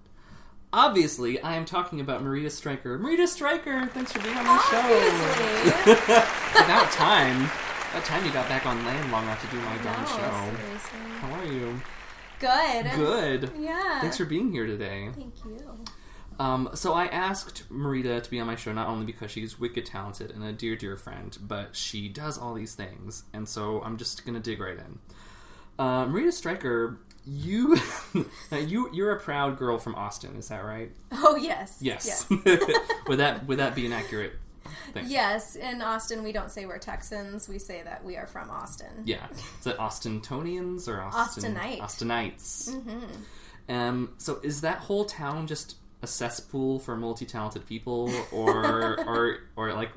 Obviously, 0.72 1.38
I 1.42 1.56
am 1.56 1.66
talking 1.66 2.00
about 2.00 2.24
Marita 2.24 2.50
Stryker. 2.50 2.98
Marita 2.98 3.28
Stryker, 3.28 3.88
thanks 3.88 4.14
for 4.14 4.22
being 4.22 4.38
on 4.38 4.46
the 4.46 4.58
show. 4.72 6.64
About 6.64 6.92
time. 6.94 7.50
About 7.94 8.06
time 8.06 8.26
you 8.26 8.32
got 8.32 8.50
back 8.50 8.66
on 8.66 8.84
land 8.88 9.12
long 9.12 9.22
enough 9.26 9.40
to 9.48 9.56
do 9.56 9.62
my 9.62 9.78
darn 9.78 10.04
show. 10.08 10.58
seriously. 10.58 11.00
How 11.20 11.32
are 11.32 11.46
you? 11.46 11.80
Good. 12.40 12.92
Good. 12.96 13.52
Yeah. 13.60 14.02
Thanks 14.02 14.18
for 14.18 14.26
being 14.26 14.52
here 14.52 14.66
today. 14.66 15.10
Thank 15.14 15.46
you. 15.46 15.78
Um, 16.40 16.72
so 16.74 16.94
I 16.94 17.06
asked 17.06 17.70
Marita 17.70 18.24
to 18.24 18.32
be 18.32 18.40
on 18.40 18.48
my 18.48 18.56
show 18.56 18.74
not 18.74 18.88
only 18.88 19.06
because 19.06 19.30
she's 19.30 19.60
wicked 19.60 19.86
talented 19.86 20.32
and 20.32 20.44
a 20.44 20.52
dear, 20.52 20.76
dear 20.76 20.98
friend, 20.98 21.38
but 21.40 21.76
she 21.76 22.10
does 22.10 22.36
all 22.36 22.56
these 22.56 22.74
things, 22.74 23.26
and 23.32 23.48
so 23.48 23.84
I'm 23.84 23.98
just 23.98 24.26
gonna 24.26 24.40
dig 24.40 24.60
right 24.60 24.80
in. 24.80 24.98
Uh, 25.78 26.08
Marita 26.08 26.34
Stryker, 26.34 26.98
you, 27.28 27.78
you, 28.52 28.90
you're 28.92 29.12
a 29.12 29.20
proud 29.20 29.60
girl 29.60 29.78
from 29.78 29.94
Austin, 29.94 30.36
is 30.36 30.48
that 30.48 30.66
right? 30.66 30.92
Oh 31.12 31.36
yes. 31.36 31.78
Yes. 31.80 32.26
Yes. 32.28 32.66
would 33.08 33.20
that 33.20 33.46
would 33.46 33.60
that 33.60 33.76
be 33.76 33.86
an 33.86 33.94
accurate 33.94 34.34
thing? 34.94 35.06
Yes. 35.08 35.56
In 35.56 35.82
Austin, 35.82 36.24
we 36.24 36.32
don't 36.32 36.52
say 36.52 36.66
we're 36.66 36.78
Texans. 36.78 37.48
We 37.48 37.60
say 37.60 37.82
that 37.84 38.04
we 38.04 38.18
are 38.18 38.28
from 38.28 38.50
Austin. 38.50 39.04
Yeah. 39.06 39.28
Is 39.32 39.68
it 39.68 39.78
Austintonians 39.78 40.88
or 40.88 41.02
Austin, 41.02 41.56
Austinites. 41.56 41.80
Austinites. 41.80 42.70
Mm-hmm. 42.70 43.74
Um, 43.74 44.14
so 44.18 44.40
is 44.44 44.62
that 44.62 44.80
whole 44.80 45.06
town 45.06 45.48
just 45.48 45.78
a 46.02 46.08
cesspool 46.08 46.80
for 46.80 46.98
multi-talented 46.98 47.66
people, 47.66 48.12
or 48.32 49.00
or 49.08 49.38
or 49.56 49.74
like 49.74 49.92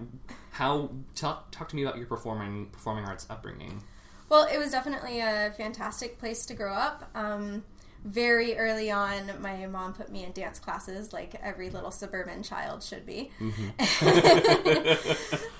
how? 0.50 0.90
Talk 1.16 1.50
talk 1.50 1.68
to 1.68 1.76
me 1.76 1.82
about 1.82 1.96
your 1.96 2.06
performing 2.06 2.66
performing 2.66 3.04
arts 3.04 3.26
upbringing. 3.28 3.82
Well, 4.28 4.46
it 4.52 4.58
was 4.58 4.70
definitely 4.70 5.20
a 5.20 5.52
fantastic 5.56 6.18
place 6.18 6.46
to 6.46 6.54
grow 6.54 6.74
up. 6.74 7.10
Um, 7.14 7.64
very 8.04 8.56
early 8.56 8.90
on, 8.90 9.30
my 9.40 9.66
mom 9.66 9.92
put 9.92 10.10
me 10.10 10.24
in 10.24 10.32
dance 10.32 10.58
classes, 10.58 11.12
like 11.12 11.34
every 11.42 11.70
little 11.70 11.90
suburban 11.90 12.42
child 12.42 12.82
should 12.82 13.04
be. 13.04 13.30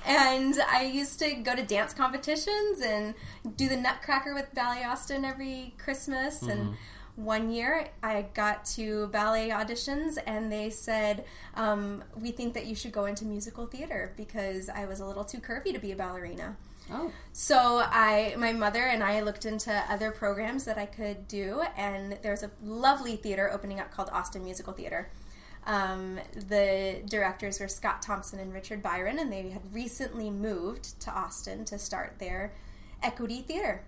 and 0.07 0.55
I 0.69 0.91
used 0.93 1.19
to 1.21 1.35
go 1.35 1.55
to 1.55 1.63
dance 1.63 1.93
competitions 1.93 2.81
and 2.81 3.15
do 3.57 3.69
the 3.69 3.77
Nutcracker 3.77 4.35
with 4.35 4.55
Ballet 4.55 4.85
Austin 4.85 5.25
every 5.25 5.75
Christmas. 5.79 6.43
And 6.43 6.77
one 7.17 7.51
year, 7.51 7.89
I 8.03 8.27
got 8.35 8.67
to 8.77 9.07
ballet 9.09 9.49
auditions, 9.49 10.19
and 10.27 10.53
they 10.53 10.69
said, 10.69 11.25
um, 11.55 12.05
"We 12.15 12.31
think 12.31 12.53
that 12.55 12.67
you 12.67 12.75
should 12.75 12.93
go 12.93 13.07
into 13.07 13.25
musical 13.25 13.67
theater 13.67 14.13
because 14.17 14.69
I 14.69 14.85
was 14.85 15.01
a 15.01 15.07
little 15.07 15.25
too 15.25 15.39
curvy 15.39 15.73
to 15.73 15.79
be 15.79 15.93
a 15.93 15.97
ballerina." 15.97 16.57
Oh, 16.91 17.11
So 17.33 17.83
I, 17.85 18.35
my 18.39 18.53
mother 18.53 18.83
and 18.83 19.03
I 19.03 19.21
looked 19.21 19.45
into 19.45 19.73
other 19.91 20.11
programs 20.11 20.65
that 20.65 20.79
I 20.79 20.87
could 20.87 21.27
do, 21.27 21.63
and 21.77 22.19
there's 22.23 22.43
a 22.43 22.51
lovely 22.63 23.17
theater 23.17 23.51
opening 23.53 23.81
up 23.81 23.91
called 23.91 24.09
Austin 24.13 24.45
Musical 24.45 24.73
Theater. 24.73 25.11
Um, 25.67 26.21
the 26.49 27.03
directors 27.09 27.59
were 27.59 27.67
Scott 27.67 28.03
Thompson 28.03 28.39
and 28.39 28.55
Richard 28.55 28.83
Byron, 28.83 29.19
and 29.19 29.33
they 29.33 29.51
had 29.51 29.75
recently 29.75 30.31
moved 30.31 31.01
to 31.01 31.11
Austin 31.11 31.65
to 31.67 31.79
start 31.79 32.19
their 32.19 32.53
Equity 33.03 33.43
Theater. 33.43 33.83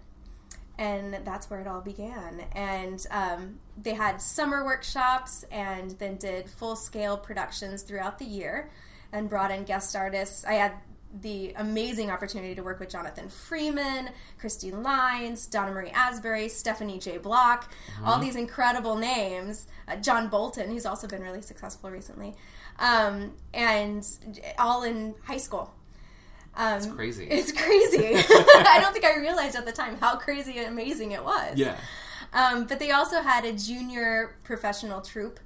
And 0.76 1.18
that's 1.24 1.50
where 1.50 1.60
it 1.60 1.66
all 1.66 1.80
began. 1.80 2.40
And 2.52 3.04
um, 3.10 3.58
they 3.80 3.94
had 3.94 4.20
summer 4.20 4.64
workshops 4.64 5.44
and 5.50 5.92
then 5.92 6.16
did 6.16 6.48
full 6.48 6.76
scale 6.76 7.16
productions 7.16 7.82
throughout 7.82 8.18
the 8.18 8.24
year 8.24 8.70
and 9.12 9.28
brought 9.28 9.50
in 9.50 9.64
guest 9.64 9.96
artists. 9.96 10.44
I 10.44 10.54
had 10.54 10.72
the 11.22 11.52
amazing 11.56 12.10
opportunity 12.10 12.54
to 12.54 12.62
work 12.62 12.78
with 12.78 12.90
Jonathan 12.90 13.28
Freeman, 13.28 14.10
Christine 14.38 14.82
Lines, 14.82 15.46
Donna 15.46 15.72
Marie 15.72 15.90
Asbury, 15.90 16.48
Stephanie 16.48 16.98
J. 16.98 17.18
Block, 17.18 17.72
all 18.04 18.18
these 18.18 18.36
incredible 18.36 18.96
names. 18.96 19.66
Uh, 19.86 19.96
John 19.96 20.28
Bolton, 20.28 20.70
who's 20.70 20.84
also 20.84 21.08
been 21.08 21.22
really 21.22 21.40
successful 21.40 21.90
recently, 21.90 22.34
um, 22.78 23.32
and 23.54 24.06
all 24.58 24.82
in 24.82 25.14
high 25.24 25.38
school. 25.38 25.72
Um, 26.54 26.76
it's 26.76 26.86
crazy. 26.86 27.26
It's 27.30 27.52
crazy. 27.52 28.14
I 28.16 28.78
don't 28.80 28.92
think 28.92 29.04
I 29.04 29.16
realized 29.18 29.56
at 29.56 29.64
the 29.64 29.72
time 29.72 29.96
how 29.98 30.16
crazy 30.16 30.58
and 30.58 30.68
amazing 30.68 31.12
it 31.12 31.24
was. 31.24 31.56
yeah. 31.56 31.76
Um, 32.32 32.66
but 32.66 32.78
they 32.78 32.90
also 32.90 33.22
had 33.22 33.46
a 33.46 33.52
junior 33.54 34.36
professional 34.44 35.00
troupe, 35.00 35.40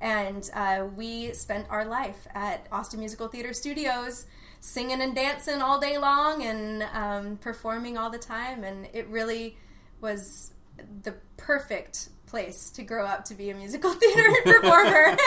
and 0.00 0.48
uh, 0.54 0.86
we 0.94 1.32
spent 1.32 1.66
our 1.68 1.84
life 1.84 2.28
at 2.32 2.68
Austin 2.70 3.00
Musical 3.00 3.26
Theater 3.26 3.52
Studios 3.52 4.26
singing 4.62 5.02
and 5.02 5.14
dancing 5.14 5.60
all 5.60 5.80
day 5.80 5.98
long 5.98 6.42
and 6.44 6.84
um, 6.94 7.36
performing 7.36 7.98
all 7.98 8.10
the 8.10 8.18
time. 8.18 8.62
And 8.62 8.88
it 8.92 9.08
really 9.08 9.56
was 10.00 10.52
the 11.02 11.14
perfect 11.36 12.08
place 12.26 12.70
to 12.70 12.84
grow 12.84 13.04
up 13.04 13.24
to 13.26 13.34
be 13.34 13.50
a 13.50 13.54
musical 13.54 13.92
theater 14.00 14.30
performer. 14.44 15.16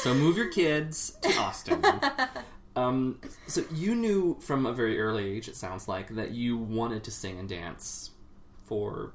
So 0.00 0.14
move 0.14 0.38
your 0.38 0.48
kids 0.48 1.12
to 1.20 1.28
Austin. 1.36 1.84
um, 2.76 3.20
so 3.46 3.62
you 3.70 3.94
knew 3.94 4.38
from 4.40 4.64
a 4.64 4.72
very 4.72 4.98
early 4.98 5.36
age, 5.36 5.46
it 5.46 5.56
sounds 5.56 5.88
like, 5.88 6.14
that 6.14 6.30
you 6.30 6.56
wanted 6.56 7.04
to 7.04 7.10
sing 7.10 7.38
and 7.38 7.46
dance 7.46 8.10
for, 8.64 9.12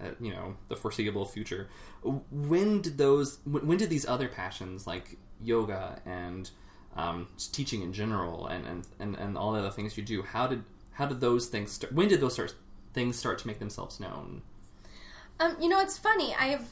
uh, 0.00 0.10
you 0.20 0.30
know, 0.30 0.54
the 0.68 0.76
foreseeable 0.76 1.24
future. 1.24 1.68
When 2.04 2.82
did 2.82 2.98
those? 2.98 3.40
When 3.42 3.66
when 3.66 3.78
did 3.78 3.90
these 3.90 4.06
other 4.06 4.28
passions 4.28 4.86
like 4.86 5.18
yoga 5.42 6.00
and 6.06 6.48
um, 6.96 7.28
teaching 7.52 7.82
in 7.82 7.92
general 7.92 8.46
and, 8.46 8.66
and, 8.66 8.86
and, 8.98 9.16
and 9.16 9.38
all 9.38 9.52
the 9.52 9.60
other 9.60 9.70
things 9.70 9.96
you 9.96 10.04
do? 10.04 10.22
How 10.22 10.46
did 10.46 10.64
how 10.92 11.06
did 11.06 11.20
those 11.20 11.46
things 11.46 11.72
start? 11.72 11.92
When 11.92 12.08
did 12.08 12.20
those 12.20 12.34
start, 12.34 12.54
things 12.92 13.18
start 13.18 13.38
to 13.40 13.46
make 13.46 13.58
themselves 13.58 13.98
known? 13.98 14.42
Um, 15.40 15.56
you 15.60 15.68
know, 15.68 15.80
it's 15.80 15.98
funny. 15.98 16.34
I've 16.38 16.68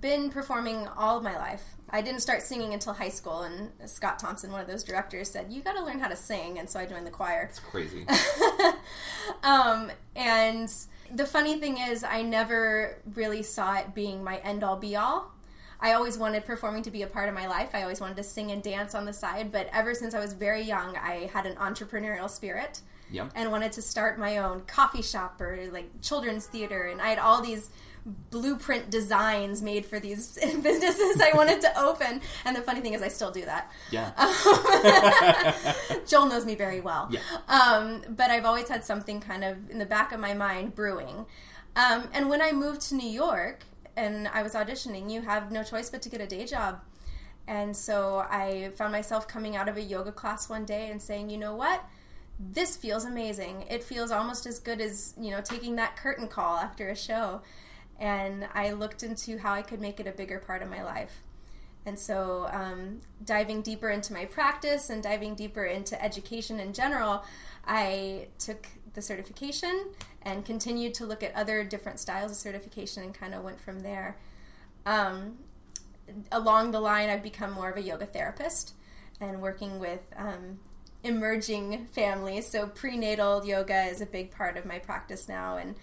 been 0.00 0.30
performing 0.30 0.86
all 0.96 1.18
of 1.18 1.24
my 1.24 1.36
life. 1.36 1.62
I 1.90 2.00
didn't 2.00 2.20
start 2.20 2.42
singing 2.42 2.72
until 2.72 2.94
high 2.94 3.10
school, 3.10 3.42
and 3.42 3.70
Scott 3.88 4.18
Thompson, 4.18 4.50
one 4.50 4.60
of 4.60 4.66
those 4.66 4.82
directors, 4.82 5.30
said, 5.30 5.52
You 5.52 5.60
got 5.60 5.74
to 5.74 5.84
learn 5.84 6.00
how 6.00 6.08
to 6.08 6.16
sing. 6.16 6.58
And 6.58 6.68
so 6.68 6.80
I 6.80 6.86
joined 6.86 7.06
the 7.06 7.10
choir. 7.10 7.48
It's 7.50 7.58
crazy. 7.58 8.06
um, 9.42 9.90
and 10.16 10.72
the 11.12 11.26
funny 11.26 11.58
thing 11.58 11.78
is, 11.78 12.02
I 12.02 12.22
never 12.22 13.02
really 13.14 13.42
saw 13.42 13.74
it 13.74 13.94
being 13.94 14.24
my 14.24 14.38
end 14.38 14.64
all 14.64 14.76
be 14.76 14.96
all. 14.96 15.33
I 15.84 15.92
always 15.92 16.16
wanted 16.16 16.46
performing 16.46 16.82
to 16.84 16.90
be 16.90 17.02
a 17.02 17.06
part 17.06 17.28
of 17.28 17.34
my 17.34 17.46
life. 17.46 17.70
I 17.74 17.82
always 17.82 18.00
wanted 18.00 18.16
to 18.16 18.22
sing 18.24 18.50
and 18.50 18.62
dance 18.62 18.94
on 18.94 19.04
the 19.04 19.12
side, 19.12 19.52
but 19.52 19.68
ever 19.70 19.94
since 19.94 20.14
I 20.14 20.18
was 20.18 20.32
very 20.32 20.62
young, 20.62 20.96
I 20.96 21.28
had 21.32 21.44
an 21.44 21.56
entrepreneurial 21.56 22.28
spirit 22.30 22.80
Yep. 23.10 23.32
and 23.34 23.50
wanted 23.52 23.72
to 23.72 23.82
start 23.82 24.18
my 24.18 24.38
own 24.38 24.62
coffee 24.62 25.02
shop 25.02 25.38
or 25.42 25.68
like 25.70 26.00
children's 26.00 26.46
theater 26.46 26.84
and 26.84 27.02
I 27.02 27.08
had 27.10 27.18
all 27.18 27.42
these 27.42 27.68
blueprint 28.30 28.88
designs 28.90 29.60
made 29.60 29.84
for 29.84 30.00
these 30.00 30.34
businesses 30.62 31.20
I 31.20 31.32
wanted 31.34 31.60
to 31.60 31.78
open 31.78 32.22
and 32.46 32.56
the 32.56 32.62
funny 32.62 32.80
thing 32.80 32.94
is 32.94 33.02
I 33.02 33.08
still 33.08 33.30
do 33.30 33.44
that. 33.44 33.70
Yeah. 33.90 34.12
Joel 36.06 36.26
knows 36.26 36.46
me 36.46 36.54
very 36.54 36.80
well. 36.80 37.10
Yeah. 37.10 37.20
Um, 37.46 38.02
but 38.08 38.30
I've 38.30 38.46
always 38.46 38.68
had 38.70 38.84
something 38.84 39.20
kind 39.20 39.44
of 39.44 39.70
in 39.70 39.78
the 39.78 39.86
back 39.86 40.12
of 40.12 40.18
my 40.18 40.32
mind 40.32 40.74
brewing. 40.74 41.26
Um, 41.76 42.08
and 42.14 42.30
when 42.30 42.40
I 42.40 42.52
moved 42.52 42.80
to 42.88 42.94
New 42.94 43.08
York 43.08 43.64
and 43.96 44.28
I 44.28 44.42
was 44.42 44.54
auditioning, 44.54 45.10
you 45.10 45.22
have 45.22 45.52
no 45.52 45.62
choice 45.62 45.90
but 45.90 46.02
to 46.02 46.08
get 46.08 46.20
a 46.20 46.26
day 46.26 46.46
job. 46.46 46.80
And 47.46 47.76
so 47.76 48.24
I 48.30 48.70
found 48.76 48.92
myself 48.92 49.28
coming 49.28 49.56
out 49.56 49.68
of 49.68 49.76
a 49.76 49.82
yoga 49.82 50.12
class 50.12 50.48
one 50.48 50.64
day 50.64 50.90
and 50.90 51.00
saying, 51.00 51.30
you 51.30 51.38
know 51.38 51.54
what? 51.54 51.84
This 52.40 52.76
feels 52.76 53.04
amazing. 53.04 53.66
It 53.70 53.84
feels 53.84 54.10
almost 54.10 54.46
as 54.46 54.58
good 54.58 54.80
as, 54.80 55.14
you 55.20 55.30
know, 55.30 55.40
taking 55.40 55.76
that 55.76 55.96
curtain 55.96 56.26
call 56.26 56.56
after 56.56 56.88
a 56.88 56.96
show. 56.96 57.42
And 58.00 58.48
I 58.54 58.72
looked 58.72 59.02
into 59.02 59.38
how 59.38 59.52
I 59.52 59.62
could 59.62 59.80
make 59.80 60.00
it 60.00 60.06
a 60.06 60.12
bigger 60.12 60.38
part 60.38 60.62
of 60.62 60.70
my 60.70 60.82
life. 60.82 61.22
And 61.86 61.98
so, 61.98 62.48
um, 62.50 63.00
diving 63.24 63.60
deeper 63.60 63.90
into 63.90 64.14
my 64.14 64.24
practice 64.24 64.88
and 64.88 65.02
diving 65.02 65.34
deeper 65.34 65.64
into 65.64 66.02
education 66.02 66.58
in 66.58 66.72
general, 66.72 67.24
I 67.66 68.28
took 68.38 68.66
the 68.94 69.02
certification 69.02 69.92
and 70.22 70.44
continued 70.44 70.94
to 70.94 71.06
look 71.06 71.22
at 71.22 71.34
other 71.34 71.64
different 71.64 72.00
styles 72.00 72.30
of 72.30 72.36
certification 72.36 73.02
and 73.02 73.14
kind 73.14 73.34
of 73.34 73.42
went 73.42 73.60
from 73.60 73.80
there. 73.80 74.16
Um, 74.86 75.38
along 76.32 76.70
the 76.70 76.80
line, 76.80 77.08
I've 77.08 77.22
become 77.22 77.52
more 77.52 77.70
of 77.70 77.76
a 77.76 77.82
yoga 77.82 78.06
therapist 78.06 78.74
and 79.20 79.40
working 79.40 79.78
with 79.78 80.00
um, 80.16 80.58
emerging 81.02 81.86
families. 81.92 82.46
So, 82.46 82.66
prenatal 82.66 83.44
yoga 83.44 83.84
is 83.84 84.00
a 84.00 84.06
big 84.06 84.30
part 84.30 84.56
of 84.56 84.64
my 84.64 84.78
practice 84.78 85.28
now, 85.28 85.56
and 85.56 85.74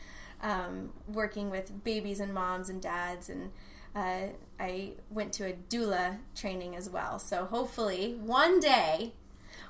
um, 0.42 0.92
working 1.08 1.50
with 1.50 1.84
babies 1.84 2.20
and 2.20 2.34
moms 2.34 2.70
and 2.70 2.82
dads 2.82 3.30
and 3.30 3.52
uh, 3.96 4.28
I 4.60 4.94
went 5.10 5.34
to 5.34 5.50
a 5.50 5.54
doula 5.54 6.20
training 6.36 6.76
as 6.76 6.90
well. 6.90 7.20
So 7.20 7.46
hopefully 7.46 8.16
one 8.22 8.60
day 8.60 9.14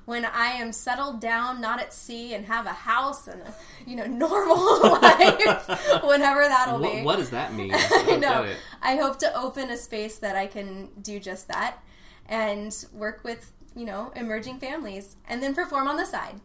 when 0.06 0.26
I 0.26 0.48
am 0.54 0.72
settled 0.74 1.22
down, 1.22 1.62
not 1.62 1.80
at 1.80 1.94
sea, 1.94 2.34
and 2.34 2.46
have 2.48 2.66
a 2.66 2.70
house 2.74 3.28
and 3.28 3.42
a 3.42 3.54
you 3.86 3.96
know 3.96 4.06
normal 4.26 4.58
life, 4.92 6.04
whenever 6.04 6.42
that'll 6.42 6.80
What, 6.80 6.94
be. 6.94 7.02
what 7.04 7.18
does 7.18 7.30
that 7.32 7.54
mean? 7.54 7.72
I 7.76 8.18
know. 8.20 8.48
I 8.82 8.96
hope 8.98 9.20
to 9.20 9.36
open 9.38 9.70
a 9.70 9.78
space 9.78 10.18
that 10.20 10.36
I 10.36 10.48
can 10.48 10.90
do 11.02 11.20
just 11.20 11.48
that 11.48 11.78
and 12.28 12.74
work 12.94 13.24
with 13.24 13.52
you 13.76 13.86
know 13.86 14.12
emerging 14.16 14.60
families 14.60 15.16
and 15.28 15.42
then 15.42 15.54
perform 15.56 15.88
on 15.88 15.98
the 15.98 16.06
side. 16.06 16.42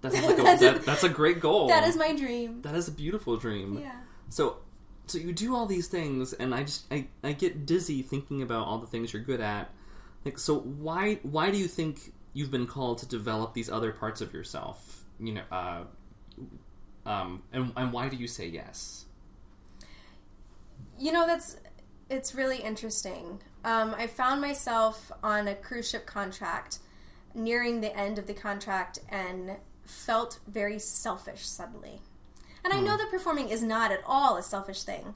That 0.00 0.12
like 0.12 0.38
a, 0.38 0.42
That's 0.42 0.62
a- 0.62 0.64
that, 0.72 0.84
that's 0.84 1.04
a 1.04 1.08
great 1.08 1.40
goal. 1.40 1.68
That 1.68 1.82
is 1.86 1.96
my 1.96 2.14
dream. 2.14 2.62
That 2.62 2.74
is 2.76 2.86
a 2.86 2.92
beautiful 2.92 3.36
dream. 3.36 3.78
Yeah. 3.80 3.96
So, 4.28 4.58
so 5.06 5.18
you 5.18 5.32
do 5.32 5.56
all 5.56 5.66
these 5.66 5.88
things, 5.88 6.32
and 6.34 6.54
I 6.54 6.62
just 6.62 6.84
I, 6.92 7.08
I 7.24 7.32
get 7.32 7.66
dizzy 7.66 8.02
thinking 8.02 8.40
about 8.42 8.66
all 8.66 8.78
the 8.78 8.86
things 8.86 9.12
you're 9.12 9.22
good 9.22 9.40
at. 9.40 9.70
Like, 10.24 10.38
so 10.38 10.58
why 10.60 11.18
why 11.22 11.50
do 11.50 11.58
you 11.58 11.66
think 11.66 12.12
you've 12.38 12.52
been 12.52 12.68
called 12.68 12.98
to 12.98 13.06
develop 13.06 13.52
these 13.52 13.68
other 13.68 13.90
parts 13.90 14.20
of 14.20 14.32
yourself? 14.32 15.04
You 15.18 15.34
know, 15.34 15.42
uh, 15.50 15.82
um, 17.04 17.42
and 17.52 17.72
and 17.76 17.92
why 17.92 18.08
do 18.08 18.16
you 18.16 18.28
say 18.28 18.46
yes? 18.46 19.06
You 20.96 21.10
know, 21.10 21.26
that's 21.26 21.56
it's 22.08 22.36
really 22.36 22.58
interesting. 22.58 23.40
Um, 23.64 23.94
I 23.98 24.06
found 24.06 24.40
myself 24.40 25.10
on 25.22 25.48
a 25.48 25.54
cruise 25.56 25.90
ship 25.90 26.06
contract 26.06 26.78
nearing 27.34 27.80
the 27.80 27.94
end 27.96 28.18
of 28.18 28.28
the 28.28 28.34
contract 28.34 29.00
and 29.08 29.56
felt 29.84 30.38
very 30.46 30.78
selfish 30.78 31.44
suddenly. 31.44 32.00
And 32.64 32.72
I 32.72 32.80
know 32.80 32.96
that 32.96 33.10
performing 33.10 33.48
is 33.48 33.62
not 33.62 33.90
at 33.90 34.00
all 34.06 34.36
a 34.36 34.42
selfish 34.42 34.84
thing. 34.84 35.14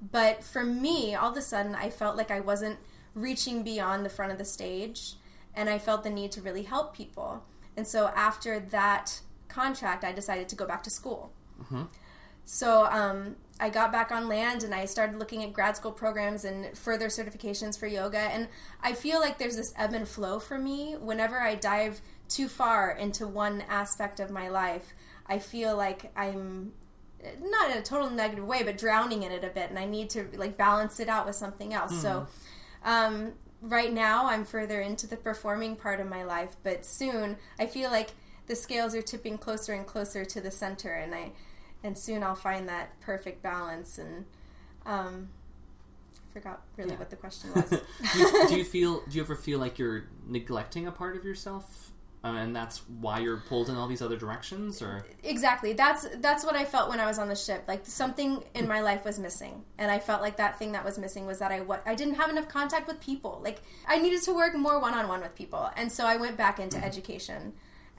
But 0.00 0.42
for 0.42 0.64
me, 0.64 1.14
all 1.14 1.30
of 1.30 1.36
a 1.36 1.42
sudden, 1.42 1.74
I 1.74 1.90
felt 1.90 2.16
like 2.16 2.30
I 2.30 2.40
wasn't 2.40 2.78
reaching 3.14 3.62
beyond 3.62 4.04
the 4.04 4.10
front 4.10 4.32
of 4.32 4.38
the 4.38 4.44
stage, 4.44 5.14
and 5.56 5.68
I 5.68 5.78
felt 5.78 6.04
the 6.04 6.10
need 6.10 6.30
to 6.32 6.42
really 6.42 6.62
help 6.62 6.94
people. 6.94 7.42
And 7.76 7.86
so 7.86 8.08
after 8.14 8.60
that 8.60 9.20
contract, 9.48 10.04
I 10.04 10.12
decided 10.12 10.48
to 10.50 10.56
go 10.56 10.66
back 10.66 10.82
to 10.84 10.90
school. 10.90 11.32
So 12.44 12.86
um, 12.86 13.36
I 13.58 13.70
got 13.70 13.90
back 13.90 14.12
on 14.12 14.28
land 14.28 14.62
and 14.62 14.72
I 14.72 14.84
started 14.84 15.18
looking 15.18 15.42
at 15.42 15.52
grad 15.52 15.76
school 15.76 15.90
programs 15.90 16.44
and 16.44 16.76
further 16.78 17.08
certifications 17.08 17.76
for 17.76 17.88
yoga. 17.88 18.18
And 18.18 18.48
I 18.80 18.92
feel 18.92 19.18
like 19.18 19.38
there's 19.38 19.56
this 19.56 19.74
ebb 19.76 19.94
and 19.94 20.06
flow 20.06 20.38
for 20.38 20.58
me. 20.58 20.94
Whenever 20.94 21.40
I 21.40 21.56
dive 21.56 22.00
too 22.28 22.46
far 22.46 22.92
into 22.92 23.26
one 23.26 23.64
aspect 23.68 24.20
of 24.20 24.30
my 24.30 24.48
life, 24.48 24.94
I 25.26 25.40
feel 25.40 25.76
like 25.76 26.12
I'm 26.16 26.72
not 27.40 27.70
in 27.70 27.78
a 27.78 27.82
total 27.82 28.10
negative 28.10 28.46
way, 28.46 28.62
but 28.62 28.78
drowning 28.78 29.24
in 29.24 29.32
it 29.32 29.42
a 29.42 29.48
bit, 29.48 29.70
and 29.70 29.78
I 29.78 29.84
need 29.86 30.10
to 30.10 30.28
like 30.36 30.56
balance 30.56 31.00
it 31.00 31.08
out 31.08 31.26
with 31.26 31.34
something 31.34 31.74
else. 31.74 32.00
So, 32.00 32.28
um, 32.84 33.32
right 33.66 33.92
now, 33.92 34.26
I'm 34.26 34.44
further 34.44 34.80
into 34.80 35.06
the 35.06 35.16
performing 35.16 35.76
part 35.76 36.00
of 36.00 36.08
my 36.08 36.24
life, 36.24 36.56
but 36.62 36.84
soon 36.86 37.36
I 37.58 37.66
feel 37.66 37.90
like 37.90 38.10
the 38.46 38.56
scales 38.56 38.94
are 38.94 39.02
tipping 39.02 39.38
closer 39.38 39.72
and 39.72 39.86
closer 39.86 40.24
to 40.24 40.40
the 40.40 40.50
center, 40.50 40.92
and 40.94 41.14
I 41.14 41.32
and 41.84 41.96
soon 41.98 42.22
I'll 42.22 42.34
find 42.34 42.68
that 42.68 42.98
perfect 43.00 43.42
balance. 43.42 43.98
And 43.98 44.24
um, 44.84 45.28
I 46.30 46.32
forgot 46.32 46.62
really 46.76 46.90
Yeah. 46.92 46.96
what 46.98 47.10
the 47.10 47.16
question 47.16 47.50
was. 47.54 47.68
do, 47.70 48.18
you, 48.18 48.48
do 48.48 48.56
you 48.56 48.64
feel? 48.76 49.02
Do 49.08 49.16
you 49.16 49.22
ever 49.22 49.36
feel 49.36 49.58
like 49.58 49.78
you're 49.78 50.04
neglecting 50.26 50.86
a 50.86 50.92
part 50.92 51.16
of 51.16 51.24
yourself, 51.24 51.90
uh, 52.24 52.28
and 52.28 52.56
that's 52.56 52.82
why 53.00 53.20
you're 53.20 53.36
pulled 53.36 53.68
in 53.68 53.76
all 53.76 53.86
these 53.86 54.02
other 54.02 54.16
directions? 54.16 54.82
Or? 54.82 55.04
Exactly. 55.22 55.72
That's 55.72 56.06
that's 56.16 56.44
what 56.44 56.56
i 56.56 56.64
felt 56.64 56.88
when 56.88 56.98
i 56.98 57.06
was 57.06 57.18
on 57.18 57.28
the 57.28 57.36
ship. 57.36 57.64
Like 57.68 57.86
something 57.86 58.42
in 58.54 58.66
my 58.66 58.80
life 58.80 59.04
was 59.04 59.18
missing. 59.18 59.64
And 59.78 59.90
i 59.90 59.98
felt 59.98 60.22
like 60.22 60.36
that 60.36 60.58
thing 60.58 60.72
that 60.72 60.84
was 60.84 60.98
missing 60.98 61.26
was 61.26 61.38
that 61.38 61.52
i 61.52 61.60
what 61.60 61.82
i 61.86 61.94
didn't 61.94 62.14
have 62.14 62.30
enough 62.30 62.48
contact 62.48 62.88
with 62.88 63.00
people. 63.00 63.40
Like 63.44 63.60
i 63.86 63.98
needed 63.98 64.22
to 64.22 64.32
work 64.34 64.56
more 64.56 64.80
one-on-one 64.80 65.20
with 65.20 65.34
people. 65.34 65.70
And 65.76 65.92
so 65.92 66.06
i 66.06 66.16
went 66.16 66.36
back 66.36 66.58
into 66.58 66.82
education 66.82 67.52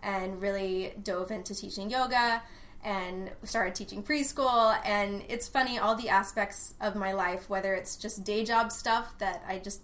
and 0.04 0.42
really 0.42 0.94
dove 1.02 1.32
into 1.32 1.56
teaching 1.56 1.90
yoga 1.90 2.44
and 2.84 3.32
started 3.44 3.74
teaching 3.76 4.04
preschool. 4.04 4.78
And 4.86 5.24
it's 5.30 5.48
funny 5.48 5.80
all 5.80 5.96
the 5.96 6.10
aspects 6.10 6.74
of 6.82 6.96
my 6.96 7.14
life 7.14 7.50
whether 7.50 7.74
it's 7.74 7.96
just 7.96 8.24
day 8.24 8.44
job 8.44 8.72
stuff 8.72 9.18
that 9.20 9.44
i 9.48 9.58
just 9.58 9.82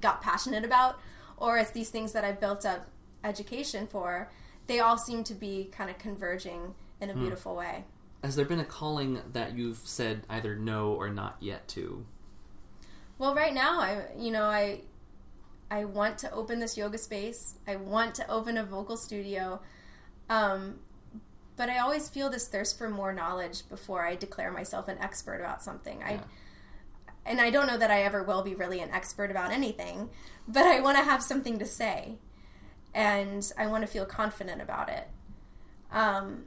got 0.00 0.20
passionate 0.20 0.64
about 0.64 0.98
or 1.36 1.58
it's 1.58 1.70
these 1.70 1.90
things 1.90 2.12
that 2.12 2.24
i've 2.24 2.40
built 2.40 2.66
up 2.66 2.88
education 3.26 3.86
for 3.86 4.30
they 4.66 4.80
all 4.80 4.98
seem 4.98 5.22
to 5.24 5.34
be 5.34 5.68
kind 5.70 5.90
of 5.90 5.98
converging 5.98 6.74
in 7.00 7.10
a 7.10 7.14
beautiful 7.14 7.54
way. 7.54 7.84
has 8.22 8.34
there 8.36 8.44
been 8.44 8.58
a 8.58 8.64
calling 8.64 9.20
that 9.32 9.56
you've 9.56 9.78
said 9.84 10.22
either 10.28 10.56
no 10.56 10.92
or 10.92 11.08
not 11.10 11.36
yet 11.40 11.68
to? 11.68 12.04
Well, 13.18 13.34
right 13.34 13.54
now, 13.54 13.80
I 13.80 14.02
you 14.18 14.30
know 14.30 14.44
I 14.44 14.80
I 15.70 15.84
want 15.84 16.18
to 16.18 16.30
open 16.32 16.58
this 16.60 16.76
yoga 16.76 16.98
space. 16.98 17.58
I 17.66 17.76
want 17.76 18.14
to 18.16 18.30
open 18.30 18.56
a 18.56 18.64
vocal 18.64 18.96
studio, 18.96 19.60
um, 20.28 20.80
but 21.56 21.68
I 21.68 21.78
always 21.78 22.08
feel 22.08 22.30
this 22.30 22.48
thirst 22.48 22.76
for 22.78 22.88
more 22.88 23.12
knowledge 23.12 23.68
before 23.68 24.06
I 24.06 24.16
declare 24.16 24.50
myself 24.52 24.88
an 24.88 24.98
expert 24.98 25.40
about 25.40 25.62
something. 25.62 26.02
I 26.02 26.20
and 27.24 27.40
I 27.40 27.50
don't 27.50 27.66
know 27.66 27.78
that 27.78 27.90
I 27.90 28.02
ever 28.02 28.22
will 28.22 28.42
be 28.42 28.54
really 28.54 28.80
an 28.80 28.90
expert 28.90 29.30
about 29.30 29.50
anything, 29.50 30.10
but 30.46 30.64
I 30.64 30.80
want 30.80 30.96
to 30.98 31.04
have 31.04 31.22
something 31.22 31.58
to 31.58 31.66
say, 31.66 32.18
and 32.94 33.50
I 33.58 33.66
want 33.66 33.82
to 33.82 33.86
feel 33.86 34.06
confident 34.06 34.60
about 34.62 34.88
it. 34.88 35.08
Um, 35.92 36.44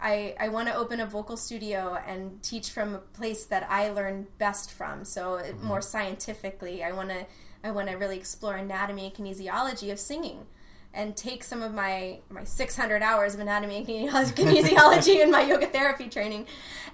I, 0.00 0.34
I 0.40 0.48
want 0.48 0.68
to 0.68 0.74
open 0.74 0.98
a 1.00 1.06
vocal 1.06 1.36
studio 1.36 1.96
and 2.06 2.42
teach 2.42 2.70
from 2.70 2.94
a 2.94 2.98
place 2.98 3.44
that 3.44 3.66
I 3.70 3.90
learn 3.90 4.26
best 4.38 4.70
from. 4.72 5.04
So 5.04 5.36
it- 5.36 5.62
more 5.62 5.80
scientifically, 5.80 6.82
I 6.82 6.92
want 6.92 7.10
to 7.10 7.26
I 7.64 7.70
want 7.70 7.88
to 7.90 7.94
really 7.94 8.16
explore 8.16 8.56
anatomy 8.56 9.04
and 9.06 9.14
kinesiology 9.14 9.92
of 9.92 10.00
singing, 10.00 10.46
and 10.92 11.16
take 11.16 11.44
some 11.44 11.62
of 11.62 11.72
my 11.72 12.18
my 12.28 12.42
600 12.42 13.02
hours 13.02 13.34
of 13.34 13.40
anatomy 13.40 13.76
and 13.76 13.86
kinesiology, 13.86 14.32
kinesiology 14.34 15.22
in 15.22 15.30
my 15.30 15.42
yoga 15.42 15.66
therapy 15.68 16.08
training, 16.08 16.46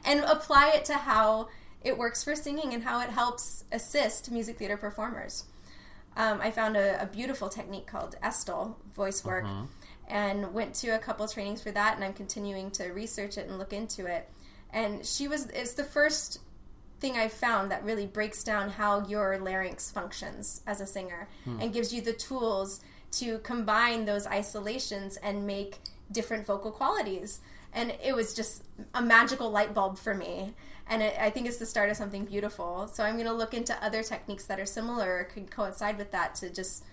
and 0.05 0.21
apply 0.21 0.73
it 0.75 0.85
to 0.85 0.95
how 0.95 1.49
it 1.83 1.97
works 1.97 2.23
for 2.23 2.37
singing 2.37 2.75
and 2.75 2.83
how 2.83 3.01
it 3.01 3.09
helps 3.09 3.65
assist 3.73 4.31
music 4.31 4.59
theater 4.59 4.77
performers. 4.77 5.45
Um, 6.19 6.41
I 6.43 6.51
found 6.51 6.77
a, 6.77 7.01
a 7.01 7.07
beautiful 7.07 7.49
technique 7.49 7.87
called 7.87 8.17
Estill 8.23 8.77
voice 8.95 9.25
work 9.25 9.45
and 10.09 10.53
went 10.53 10.75
to 10.75 10.89
a 10.89 10.99
couple 10.99 11.27
trainings 11.29 11.63
for 11.63 11.71
that 11.71 11.95
and 11.95 12.05
I'm 12.05 12.13
continuing 12.13 12.71
to 12.73 12.89
research 12.89 13.39
it 13.39 13.49
and 13.49 13.57
look 13.57 13.73
into 13.73 14.05
it. 14.07 14.29
And 14.73 15.07
she 15.07 15.29
was 15.29 15.47
it's 15.47 15.75
the 15.75 15.85
first 15.85 16.41
thing 17.01 17.17
I've 17.17 17.33
found 17.33 17.71
that 17.71 17.85
really 17.85 18.07
breaks 18.07 18.43
down 18.43 18.71
how 18.71 19.07
your 19.07 19.39
larynx 19.39 19.93
functions 19.93 20.63
as 20.67 20.81
a 20.81 20.87
singer 20.87 21.29
and 21.61 21.73
gives 21.73 21.93
you 21.95 22.03
the 22.03 22.13
tools 22.13 22.81
to 23.13 23.39
combine 23.39 24.05
those 24.05 24.27
isolations 24.27 25.17
and 25.19 25.47
make 25.47 25.79
different 26.11 26.45
vocal 26.45 26.73
qualities. 26.73 27.41
And 27.73 27.95
it 28.03 28.17
was 28.17 28.35
just 28.35 28.65
a 28.93 29.03
magical 29.03 29.51
light 29.51 29.73
bulb 29.73 29.99
for 29.99 30.15
me. 30.15 30.55
And 30.89 31.03
it, 31.03 31.17
I 31.21 31.31
think 31.31 31.47
it's 31.47 31.59
the 31.59 31.67
start 31.67 31.91
of 31.91 31.97
something 31.97 32.25
beautiful. 32.25 32.89
So 32.89 33.05
I'm 33.05 33.15
going 33.15 33.27
to 33.27 33.33
look 33.33 33.55
into 33.55 33.75
other 33.85 34.03
techniques 34.03 34.47
that 34.47 34.59
are 34.59 34.67
similar 34.67 35.19
or 35.19 35.25
could 35.25 35.51
coincide 35.51 35.99
with 35.99 36.11
that 36.13 36.35
to 36.37 36.51
just 36.51 36.85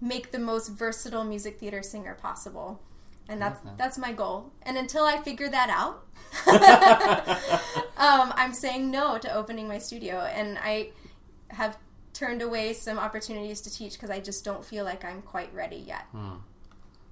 make 0.00 0.32
the 0.32 0.38
most 0.38 0.68
versatile 0.68 1.24
music 1.24 1.58
theater 1.58 1.82
singer 1.82 2.14
possible. 2.14 2.80
And 3.28 3.40
that's 3.40 3.60
that's 3.78 3.96
my 3.96 4.12
goal. 4.12 4.52
And 4.62 4.76
until 4.76 5.04
I 5.04 5.18
figure 5.18 5.48
that 5.48 5.70
out, 5.70 6.04
um, 7.96 8.34
I'm 8.36 8.52
saying 8.52 8.90
no 8.90 9.16
to 9.16 9.34
opening 9.34 9.66
my 9.66 9.78
studio. 9.78 10.20
And 10.20 10.58
I 10.58 10.90
have 11.48 11.78
turned 12.12 12.42
away 12.42 12.72
some 12.72 12.98
opportunities 12.98 13.60
to 13.62 13.72
teach 13.72 13.94
because 13.94 14.10
I 14.10 14.20
just 14.20 14.44
don't 14.44 14.64
feel 14.64 14.84
like 14.84 15.04
I'm 15.04 15.22
quite 15.22 15.52
ready 15.54 15.76
yet. 15.76 16.04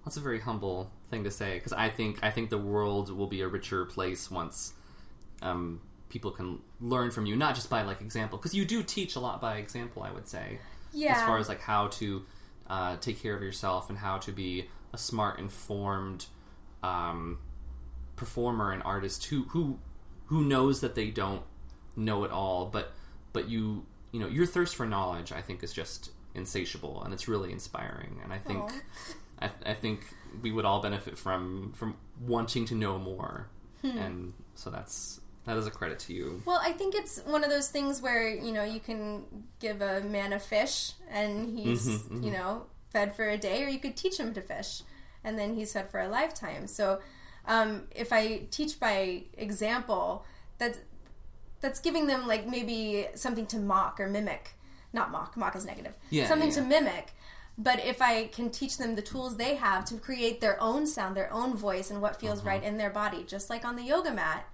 That's 0.04 0.16
a 0.16 0.20
very 0.20 0.40
humble 0.40 0.90
thing 1.10 1.24
to 1.24 1.30
say 1.30 1.54
because 1.54 1.72
I 1.72 1.88
think 1.88 2.18
I 2.22 2.30
think 2.30 2.50
the 2.50 2.58
world 2.58 3.10
will 3.10 3.26
be 3.26 3.40
a 3.40 3.48
richer 3.48 3.84
place 3.84 4.30
once 4.30 4.74
um, 5.40 5.80
people 6.12 6.31
can 6.31 6.59
learn 6.81 7.11
from 7.11 7.25
you, 7.25 7.35
not 7.35 7.54
just 7.54 7.71
by 7.71 7.83
like 7.83 8.02
example. 8.02 8.38
Because 8.38 8.54
you 8.54 8.64
do 8.64 8.83
teach 8.83 9.16
a 9.16 9.21
lot 9.21 9.40
by 9.40 9.57
example, 9.57 10.02
I 10.02 10.12
would 10.12 10.28
say. 10.28 10.59
Yeah. 10.92 11.16
As 11.16 11.23
far 11.23 11.38
as 11.38 11.49
like 11.49 11.62
how 11.62 11.88
to 11.88 12.25
uh, 12.69 12.97
take 12.99 13.21
care 13.21 13.35
of 13.35 13.42
yourself 13.42 13.88
and 13.88 13.99
how 13.99 14.19
to 14.19 14.31
be 14.31 14.69
a 14.92 14.99
smart, 14.99 15.38
informed 15.38 16.26
um, 16.83 17.38
performer 18.14 18.73
and 18.73 18.83
artist 18.83 19.25
who 19.25 19.45
who 19.45 19.78
who 20.26 20.45
knows 20.45 20.81
that 20.83 20.95
they 20.95 21.11
don't 21.11 21.42
know 21.97 22.25
it 22.25 22.31
all, 22.31 22.66
but 22.66 22.92
but 23.33 23.49
you 23.49 23.87
you 24.12 24.21
know 24.21 24.28
your 24.28 24.45
thirst 24.47 24.76
for 24.76 24.85
knowledge, 24.85 25.33
I 25.33 25.40
think, 25.40 25.62
is 25.62 25.73
just 25.73 26.11
insatiable 26.35 27.02
and 27.02 27.12
it's 27.14 27.26
really 27.26 27.52
inspiring. 27.52 28.21
And 28.23 28.33
I 28.33 28.38
think 28.38 28.85
I, 29.40 29.50
I 29.64 29.75
think 29.75 30.00
we 30.42 30.52
would 30.52 30.66
all 30.66 30.83
benefit 30.83 31.16
from 31.16 31.73
from 31.75 31.97
wanting 32.21 32.66
to 32.66 32.75
know 32.75 32.99
more, 32.99 33.49
and 33.83 34.35
so 34.54 34.69
that's 34.69 35.22
that 35.44 35.56
is 35.56 35.66
a 35.66 35.70
credit 35.70 35.99
to 36.00 36.12
you. 36.12 36.42
Well, 36.44 36.61
I 36.62 36.72
think 36.72 36.94
it's 36.94 37.20
one 37.25 37.42
of 37.42 37.50
those 37.50 37.68
things 37.68 38.00
where 38.00 38.28
you 38.28 38.52
know 38.52 38.64
you 38.64 38.80
can 38.80 39.25
give 39.61 39.82
a 39.82 40.00
man 40.02 40.32
a 40.32 40.38
fish 40.38 40.92
and 41.11 41.58
he's 41.58 41.88
mm-hmm, 41.88 42.14
mm-hmm. 42.14 42.25
you 42.25 42.32
know 42.32 42.66
fed 42.90 43.16
for 43.16 43.28
a 43.28 43.38
day, 43.38 43.64
or 43.64 43.68
you 43.68 43.78
could 43.78 43.96
teach 43.96 44.18
him 44.18 44.34
to 44.34 44.40
fish, 44.40 44.82
and 45.25 45.38
then 45.38 45.54
he's 45.54 45.72
fed 45.72 45.90
for 45.90 46.00
a 46.00 46.08
lifetime. 46.08 46.66
So 46.66 47.00
um, 47.46 47.84
if 47.94 48.12
I 48.12 48.42
teach 48.50 48.78
by 48.78 49.25
example, 49.37 50.25
that's 50.58 50.78
that's 51.61 51.80
giving 51.80 52.06
them 52.06 52.26
like 52.26 52.46
maybe 52.46 53.08
something 53.14 53.46
to 53.46 53.58
mock 53.58 53.99
or 53.99 54.08
mimic. 54.08 54.54
Not 54.92 55.11
mock. 55.11 55.37
Mock 55.37 55.56
is 55.56 55.64
negative. 55.64 55.94
Yeah, 56.11 56.28
something 56.28 56.50
yeah. 56.50 56.56
to 56.56 56.62
mimic. 56.62 57.14
But 57.58 57.84
if 57.84 58.00
I 58.00 58.26
can 58.26 58.50
teach 58.50 58.78
them 58.78 58.94
the 58.94 59.02
tools 59.02 59.37
they 59.37 59.56
have 59.56 59.84
to 59.87 59.96
create 59.96 60.40
their 60.40 60.61
own 60.62 60.87
sound, 60.87 61.16
their 61.16 61.32
own 61.32 61.54
voice, 61.54 61.90
and 61.90 62.00
what 62.00 62.18
feels 62.18 62.40
uh-huh. 62.40 62.49
right 62.49 62.62
in 62.62 62.78
their 62.78 62.90
body, 62.90 63.25
just 63.26 63.50
like 63.50 63.64
on 63.64 63.76
the 63.76 63.82
yoga 63.82 64.12
mat, 64.12 64.46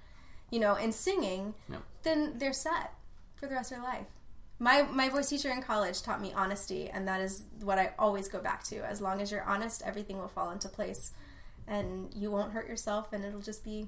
you 0.51 0.59
know, 0.61 0.75
and 0.75 0.95
singing, 0.95 1.55
Yep. 1.71 1.83
then 2.03 2.39
they're 2.39 2.53
set 2.53 2.95
for 3.37 3.47
the 3.47 3.55
rest 3.55 3.73
of 3.73 3.79
their 3.79 3.85
life. 3.87 4.07
My 4.59 4.83
my 4.83 5.09
voice 5.09 5.29
teacher 5.29 5.51
in 5.51 5.63
college 5.63 6.03
taught 6.03 6.21
me 6.21 6.33
honesty, 6.35 6.89
and 6.91 7.07
that 7.07 7.21
is 7.21 7.45
what 7.61 7.79
I 7.79 7.93
always 7.99 8.29
go 8.29 8.41
back 8.41 8.65
to. 8.65 8.79
As 8.85 9.01
long 9.01 9.21
as 9.21 9.31
you're 9.31 9.45
honest, 9.45 9.83
everything 9.85 10.19
will 10.19 10.29
fall 10.29 10.51
into 10.51 10.69
place, 10.69 11.13
and 11.67 12.13
you 12.15 12.31
won't 12.31 12.53
hurt 12.53 12.67
yourself, 12.69 13.13
and 13.13 13.25
it'll 13.25 13.41
just 13.41 13.63
be 13.65 13.87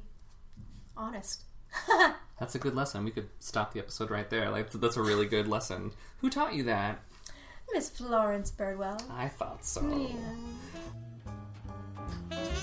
honest. 0.96 1.42
That's 2.38 2.54
a 2.54 2.58
good 2.58 2.74
lesson. 2.74 3.04
We 3.04 3.10
could 3.10 3.28
stop 3.38 3.72
the 3.74 3.80
episode 3.80 4.10
right 4.10 4.28
there. 4.30 4.50
Like 4.50 4.70
that's 4.72 4.96
a 4.96 5.02
really 5.02 5.26
good 5.26 5.46
lesson. 5.46 5.92
Who 6.18 6.30
taught 6.30 6.54
you 6.54 6.62
that? 6.64 7.00
Miss 7.72 7.90
Florence 7.90 8.50
Birdwell. 8.50 9.00
I 9.10 9.28
thought 9.28 9.64
so. 9.64 9.80
Yeah. 9.86 10.34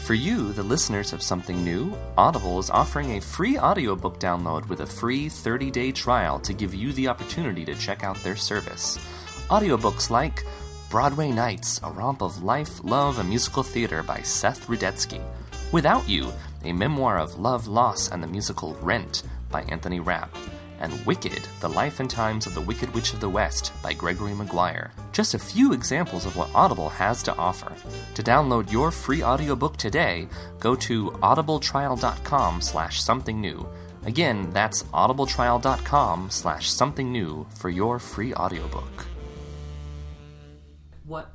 For 0.08 0.14
you, 0.14 0.54
the 0.54 0.64
listeners 0.64 1.12
of 1.12 1.22
Something 1.22 1.66
New, 1.66 1.94
Audible 2.18 2.60
is 2.60 2.70
offering 2.70 3.18
a 3.18 3.20
free 3.20 3.60
audiobook 3.60 4.22
download 4.22 4.70
with 4.70 4.80
a 4.80 4.86
free 4.86 5.28
30 5.28 5.70
day 5.70 5.92
trial 5.92 6.40
to 6.40 6.54
give 6.54 6.74
you 6.74 6.94
the 6.94 7.10
opportunity 7.10 7.66
to 7.66 7.76
check 7.76 8.06
out 8.06 8.16
their 8.24 8.38
service. 8.38 8.98
Audiobooks 9.50 10.10
like 10.10 10.46
Broadway 10.90 11.34
Nights, 11.34 11.82
a 11.84 11.92
romp 11.92 12.22
of 12.22 12.42
life, 12.42 12.82
love, 12.86 13.20
and 13.20 13.28
musical 13.28 13.64
theater 13.64 14.02
by 14.02 14.22
Seth 14.22 14.68
Rudetsky. 14.68 15.22
Without 15.74 16.08
You, 16.08 16.32
a 16.64 16.72
memoir 16.72 17.20
of 17.20 17.38
love, 17.38 17.68
loss, 17.68 18.10
and 18.10 18.24
the 18.24 18.28
musical 18.28 18.76
Rent 18.76 19.24
by 19.52 19.64
Anthony 19.64 20.00
Rapp. 20.00 20.34
And 20.80 21.06
Wicked, 21.06 21.48
The 21.60 21.70
Life 21.70 22.00
and 22.00 22.10
Times 22.10 22.46
of 22.46 22.54
the 22.54 22.62
Wicked 22.62 22.94
Witch 22.94 23.14
of 23.14 23.20
the 23.20 23.30
West 23.30 23.72
by 23.82 23.94
Gregory 23.94 24.34
Maguire. 24.34 24.92
Just 25.12 25.34
a 25.34 25.40
few 25.40 25.74
examples 25.74 26.26
of 26.26 26.36
what 26.36 26.54
Audible 26.54 26.90
has 26.90 27.24
to 27.24 27.36
offer. 27.36 27.74
To 28.16 28.24
download 28.24 28.72
your 28.72 28.92
free 28.92 29.24
audiobook 29.24 29.78
today, 29.78 30.28
go 30.60 30.76
to 30.76 31.12
audibletrial.com 31.12 32.62
slash 32.62 33.02
something 33.02 33.42
new. 33.42 33.68
Again, 34.06 34.50
that's 34.52 34.84
audibletrial.com 34.84 36.30
slash 36.30 36.72
something 36.72 37.12
new 37.12 37.46
for 37.56 37.70
your 37.70 38.00
free 38.00 38.34
audiobook. 38.34 39.06
What 41.04 41.32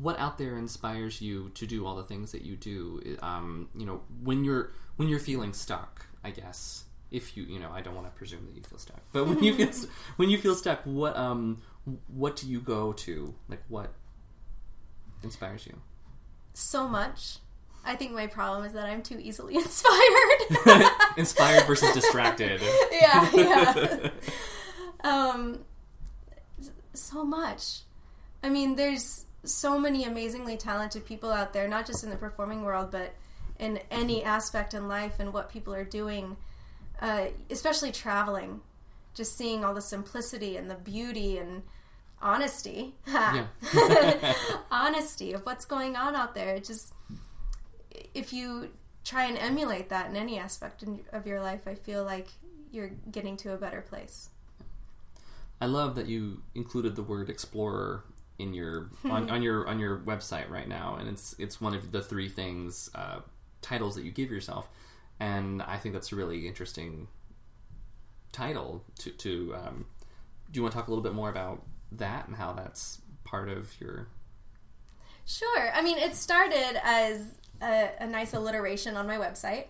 what 0.00 0.18
out 0.18 0.36
there 0.38 0.58
inspires 0.58 1.22
you 1.22 1.50
to 1.54 1.66
do 1.66 1.86
all 1.86 1.96
the 1.96 2.04
things 2.04 2.32
that 2.32 2.42
you 2.42 2.56
do? 2.56 3.16
Um, 3.22 3.68
you 3.74 3.86
know, 3.86 4.02
when 4.22 4.44
you're 4.44 4.72
when 4.96 5.08
you're 5.08 5.18
feeling 5.18 5.52
stuck, 5.52 6.06
I 6.22 6.30
guess. 6.30 6.84
If 7.10 7.36
you 7.36 7.44
you 7.44 7.58
know, 7.58 7.70
I 7.72 7.80
don't 7.80 7.94
want 7.94 8.06
to 8.06 8.12
presume 8.12 8.46
that 8.46 8.54
you 8.54 8.62
feel 8.62 8.78
stuck, 8.78 9.00
but 9.12 9.26
when 9.26 9.42
you 9.42 9.54
feel 9.54 9.72
st- 9.72 9.90
when 10.16 10.28
you 10.30 10.38
feel 10.38 10.54
stuck, 10.54 10.80
what 10.84 11.16
um 11.16 11.62
what 12.08 12.36
do 12.36 12.48
you 12.48 12.60
go 12.60 12.92
to? 12.92 13.34
Like 13.48 13.62
what 13.68 13.92
inspires 15.22 15.66
you? 15.66 15.80
So 16.54 16.88
much. 16.88 17.38
I 17.84 17.94
think 17.96 18.12
my 18.12 18.26
problem 18.26 18.64
is 18.66 18.74
that 18.74 18.84
I'm 18.84 19.02
too 19.02 19.18
easily 19.18 19.54
inspired. 19.64 20.90
Inspired 21.16 21.66
versus 21.66 21.94
distracted. 21.94 22.60
yeah, 22.92 23.30
yeah. 23.32 24.10
um, 25.02 25.60
so 26.92 27.24
much. 27.24 27.80
I 28.42 28.50
mean, 28.50 28.76
there's 28.76 29.24
so 29.44 29.78
many 29.78 30.04
amazingly 30.04 30.56
talented 30.56 31.06
people 31.06 31.30
out 31.32 31.52
there, 31.52 31.66
not 31.66 31.86
just 31.86 32.04
in 32.04 32.10
the 32.10 32.16
performing 32.16 32.62
world, 32.62 32.90
but 32.90 33.14
in 33.58 33.80
any 33.90 34.22
aspect 34.22 34.74
in 34.74 34.86
life 34.86 35.18
and 35.18 35.32
what 35.32 35.48
people 35.48 35.74
are 35.74 35.84
doing, 35.84 36.36
uh, 37.00 37.26
especially 37.50 37.92
traveling. 37.92 38.60
Just 39.14 39.36
seeing 39.36 39.64
all 39.64 39.74
the 39.74 39.80
simplicity 39.82 40.56
and 40.56 40.70
the 40.70 40.76
beauty 40.76 41.38
and 41.38 41.62
honesty, 42.22 42.94
honesty 44.70 45.32
of 45.32 45.44
what's 45.44 45.64
going 45.64 45.96
on 45.96 46.14
out 46.14 46.34
there. 46.34 46.54
It 46.54 46.64
just 46.64 46.94
if 48.14 48.32
you 48.32 48.70
try 49.04 49.24
and 49.24 49.38
emulate 49.38 49.88
that 49.88 50.10
in 50.10 50.16
any 50.16 50.38
aspect 50.38 50.82
in, 50.82 51.00
of 51.12 51.26
your 51.26 51.40
life, 51.40 51.66
I 51.66 51.74
feel 51.74 52.04
like 52.04 52.28
you're 52.70 52.90
getting 53.10 53.36
to 53.38 53.52
a 53.52 53.56
better 53.56 53.80
place. 53.80 54.28
I 55.60 55.66
love 55.66 55.94
that 55.96 56.06
you 56.06 56.42
included 56.54 56.94
the 56.94 57.02
word 57.02 57.30
explorer 57.30 58.04
in 58.38 58.54
your 58.54 58.90
on, 59.04 59.30
on 59.30 59.42
your 59.42 59.66
on 59.66 59.78
your 59.78 59.98
website 59.98 60.48
right 60.50 60.68
now, 60.68 60.96
and 60.98 61.08
it's 61.08 61.34
it's 61.38 61.60
one 61.60 61.74
of 61.74 61.90
the 61.90 62.02
three 62.02 62.28
things 62.28 62.90
uh, 62.94 63.20
titles 63.62 63.94
that 63.96 64.04
you 64.04 64.10
give 64.10 64.30
yourself, 64.30 64.68
and 65.20 65.62
I 65.62 65.76
think 65.76 65.94
that's 65.94 66.12
a 66.12 66.16
really 66.16 66.46
interesting 66.46 67.08
title 68.32 68.84
to 69.00 69.10
to. 69.10 69.54
Um, 69.54 69.86
do 70.50 70.58
you 70.58 70.62
want 70.62 70.72
to 70.72 70.78
talk 70.78 70.88
a 70.88 70.90
little 70.90 71.02
bit 71.02 71.14
more 71.14 71.28
about 71.28 71.62
that 71.92 72.26
and 72.26 72.36
how 72.36 72.52
that's 72.52 73.00
part 73.24 73.48
of 73.48 73.78
your? 73.80 74.08
Sure. 75.26 75.70
I 75.74 75.82
mean, 75.82 75.98
it 75.98 76.14
started 76.14 76.80
as 76.82 77.38
a, 77.60 77.90
a 78.00 78.06
nice 78.06 78.32
alliteration 78.32 78.96
on 78.96 79.06
my 79.06 79.16
website. 79.16 79.66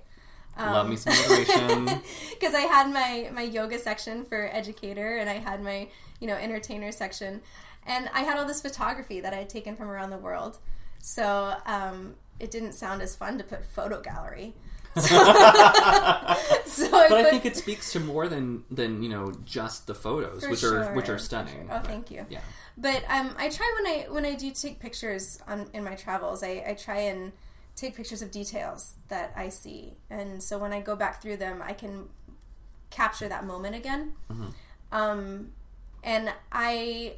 love 0.57 0.89
me 0.89 0.97
some 0.97 1.13
alliteration. 1.13 1.85
because 2.31 2.55
I 2.55 2.63
had 2.63 2.93
my 2.93 3.31
my 3.33 3.43
yoga 3.43 3.79
section 3.79 4.25
for 4.25 4.49
educator, 4.53 5.17
and 5.17 5.29
I 5.31 5.35
had 5.35 5.63
my 5.63 5.89
you 6.21 6.27
know 6.27 6.35
entertainer 6.35 6.93
section, 6.93 7.41
and 7.87 8.09
I 8.13 8.21
had 8.21 8.39
all 8.39 8.47
this 8.47 8.61
photography 8.61 9.21
that 9.21 9.33
I 9.33 9.39
had 9.39 9.49
taken 9.49 9.77
from 9.77 9.89
around 9.89 10.11
the 10.11 10.19
world. 10.19 10.59
So 11.01 11.55
um, 11.65 12.15
it 12.39 12.51
didn't 12.51 12.73
sound 12.73 13.03
as 13.03 13.17
fun 13.17 13.39
to 13.39 13.45
put 13.45 13.65
photo 13.65 14.01
gallery. 14.01 14.55
so 16.67 16.87
I 16.87 17.09
but 17.09 17.19
I 17.19 17.23
put- 17.23 17.31
think 17.31 17.47
it 17.47 17.57
speaks 17.57 17.93
to 17.93 18.01
more 18.01 18.29
than 18.29 18.65
than 18.71 19.03
you 19.03 19.09
know 19.09 19.33
just 19.45 19.87
the 19.87 19.95
photos, 19.95 20.47
which 20.47 20.63
are 20.65 20.93
which 20.95 21.09
are 21.09 21.19
stunning. 21.19 21.55
sure. 21.55 21.65
Oh, 21.65 21.79
But, 21.81 21.87
thank 21.87 22.11
you. 22.11 22.27
Yeah. 22.29 22.41
But 22.77 23.03
um, 23.09 23.35
I 23.39 23.49
try 23.49 23.73
when 23.83 23.87
I 23.93 24.07
when 24.11 24.25
I 24.25 24.35
do 24.35 24.51
take 24.53 24.79
pictures 24.81 25.41
on 25.49 25.69
in 25.73 25.83
my 25.85 25.95
travels, 25.95 26.43
I, 26.43 26.65
I 26.69 26.75
try 26.75 26.99
and 27.01 27.33
take 27.77 27.95
pictures 27.97 28.23
of 28.23 28.31
details 28.31 28.95
that 29.09 29.33
I 29.37 29.49
see, 29.49 29.95
and 30.11 30.43
so 30.43 30.59
when 30.59 30.73
I 30.73 30.81
go 30.81 30.95
back 30.97 31.21
through 31.23 31.37
them, 31.39 31.63
I 31.65 31.73
can 31.73 32.09
capture 32.91 33.29
that 33.29 33.45
moment 33.45 33.75
again. 33.77 34.13
Um, 34.93 35.51
and 36.03 36.33
I 36.53 37.15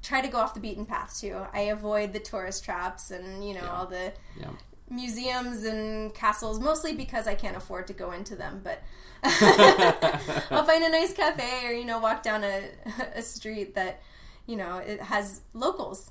try 0.00 0.20
to 0.20 0.28
go 0.28 0.38
off 0.38 0.54
the 0.54 0.60
beaten 0.60 0.86
path 0.86 1.18
too. 1.20 1.36
I 1.52 1.60
avoid 1.62 2.12
the 2.12 2.18
tourist 2.20 2.64
traps 2.64 3.10
and 3.10 3.46
you 3.46 3.54
know 3.54 3.68
all 3.70 3.86
the 3.86 4.12
Yeah. 4.38 4.50
Museums 4.92 5.64
and 5.64 6.14
castles, 6.14 6.60
mostly 6.60 6.94
because 6.94 7.26
I 7.26 7.34
can't 7.34 7.56
afford 7.56 7.86
to 7.88 7.92
go 7.92 8.12
into 8.12 8.36
them. 8.36 8.60
But 8.62 8.82
I'll 9.24 10.64
find 10.64 10.84
a 10.84 10.90
nice 10.90 11.12
cafe 11.12 11.66
or 11.66 11.72
you 11.72 11.84
know 11.84 11.98
walk 11.98 12.22
down 12.22 12.44
a, 12.44 12.70
a 13.14 13.22
street 13.22 13.74
that 13.74 14.02
you 14.46 14.56
know 14.56 14.78
it 14.78 15.00
has 15.00 15.42
locals, 15.54 16.10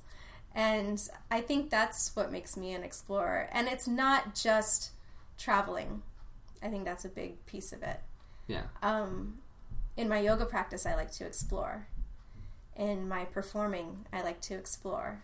And 0.54 1.02
I 1.30 1.42
think 1.42 1.70
that's 1.70 2.16
what 2.16 2.32
makes 2.32 2.58
me 2.58 2.74
an 2.74 2.84
explorer. 2.84 3.50
And 3.52 3.68
it's 3.68 3.88
not 3.88 4.36
just 4.36 4.92
traveling. 5.38 6.02
I 6.64 6.68
think 6.68 6.86
that's 6.86 7.06
a 7.06 7.10
big 7.10 7.46
piece 7.46 7.72
of 7.72 7.82
it. 7.84 8.00
Yeah. 8.48 8.64
Um, 8.84 9.40
in 9.98 10.08
my 10.08 10.20
yoga 10.20 10.46
practice, 10.46 10.86
I 10.86 10.96
like 10.96 11.12
to 11.14 11.26
explore. 11.26 11.88
In 12.76 13.08
my 13.08 13.26
performing, 13.26 14.06
I 14.14 14.22
like 14.22 14.42
to 14.42 14.56
explore. 14.56 15.24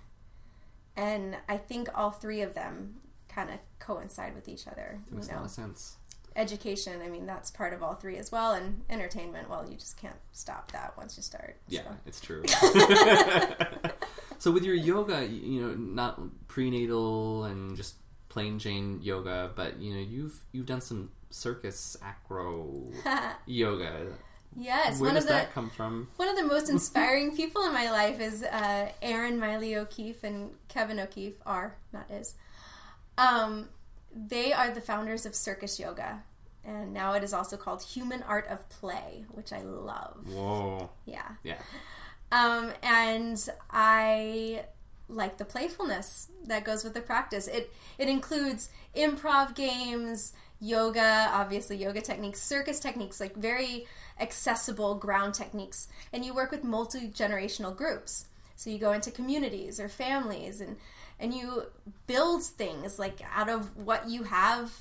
And 0.95 1.37
I 1.47 1.57
think 1.57 1.89
all 1.93 2.11
three 2.11 2.41
of 2.41 2.55
them 2.55 2.95
kind 3.37 3.51
of 3.51 3.59
coincide 3.79 4.33
with 4.33 4.49
each 4.49 4.67
other. 4.67 4.99
Makes 5.11 5.27
you 5.27 5.31
a 5.31 5.35
know, 5.35 5.41
lot 5.41 5.45
of 5.45 5.51
sense. 5.51 5.97
education. 6.35 7.01
I 7.05 7.07
mean, 7.07 7.27
that's 7.27 7.51
part 7.51 7.71
of 7.73 7.83
all 7.83 7.93
three 7.93 8.17
as 8.17 8.31
well. 8.31 8.53
And 8.53 8.81
entertainment. 8.89 9.47
Well, 9.49 9.63
you 9.69 9.75
just 9.75 9.95
can't 9.97 10.15
stop 10.31 10.71
that 10.71 10.97
once 10.97 11.17
you 11.17 11.23
start. 11.23 11.57
Yeah, 11.67 11.83
so. 11.83 11.89
it's 12.07 12.19
true. 12.19 12.43
so 14.39 14.51
with 14.51 14.63
your 14.63 14.75
yoga, 14.75 15.25
you 15.27 15.61
know, 15.61 15.73
not 15.75 16.19
prenatal 16.47 17.43
and 17.43 17.77
just 17.77 17.95
plain 18.29 18.57
Jane 18.59 18.99
yoga, 19.03 19.51
but 19.55 19.79
you 19.79 19.93
know, 19.93 20.01
you've 20.01 20.39
you've 20.51 20.65
done 20.65 20.81
some 20.81 21.11
circus 21.29 21.95
acro 22.01 22.87
yoga. 23.45 24.07
Yes, 24.59 24.99
Where 24.99 25.09
one 25.09 25.15
does 25.15 25.25
of 25.25 25.27
the 25.27 25.33
that 25.35 25.53
come 25.53 25.69
from? 25.69 26.07
one 26.15 26.29
of 26.29 26.35
the 26.35 26.43
most 26.43 26.69
inspiring 26.69 27.35
people 27.35 27.61
in 27.63 27.73
my 27.73 27.91
life 27.91 28.19
is 28.19 28.41
uh, 28.41 28.89
Erin 29.03 29.39
Maile 29.39 29.81
O'Keefe 29.81 30.23
and 30.23 30.51
Kevin 30.67 30.99
O'Keefe 30.99 31.35
are 31.45 31.75
not 31.93 32.09
is. 32.09 32.33
Um, 33.17 33.69
they 34.13 34.53
are 34.53 34.69
the 34.71 34.81
founders 34.81 35.25
of 35.25 35.35
Circus 35.35 35.79
Yoga, 35.79 36.23
and 36.65 36.93
now 36.93 37.13
it 37.13 37.23
is 37.23 37.33
also 37.33 37.57
called 37.57 37.81
Human 37.83 38.23
Art 38.23 38.47
of 38.47 38.67
Play, 38.69 39.25
which 39.31 39.51
I 39.53 39.61
love. 39.61 40.17
Whoa. 40.27 40.89
Yeah, 41.05 41.27
Yeah. 41.43 41.57
um, 42.31 42.71
and 42.83 43.47
I 43.71 44.65
like 45.09 45.37
the 45.37 45.45
playfulness 45.45 46.27
that 46.45 46.63
goes 46.65 46.83
with 46.83 46.93
the 46.93 47.01
practice. 47.01 47.47
It 47.47 47.71
it 47.97 48.09
includes 48.09 48.69
improv 48.95 49.55
games, 49.55 50.33
yoga, 50.59 51.29
obviously 51.31 51.77
yoga 51.77 52.01
techniques, 52.01 52.41
circus 52.41 52.79
techniques, 52.79 53.19
like 53.19 53.35
very 53.35 53.87
accessible 54.19 54.95
ground 54.95 55.33
techniques, 55.33 55.87
and 56.11 56.25
you 56.25 56.33
work 56.33 56.51
with 56.51 56.63
multi 56.63 57.07
generational 57.09 57.75
groups. 57.75 58.25
So 58.55 58.69
you 58.71 58.79
go 58.79 58.91
into 58.91 59.11
communities 59.11 59.79
or 59.79 59.87
families, 59.87 60.59
and 60.59 60.77
and 61.19 61.33
you 61.33 61.63
build 62.05 62.43
things 62.43 62.99
like 62.99 63.19
out 63.33 63.49
of 63.49 63.75
what 63.77 64.09
you 64.09 64.23
have. 64.23 64.71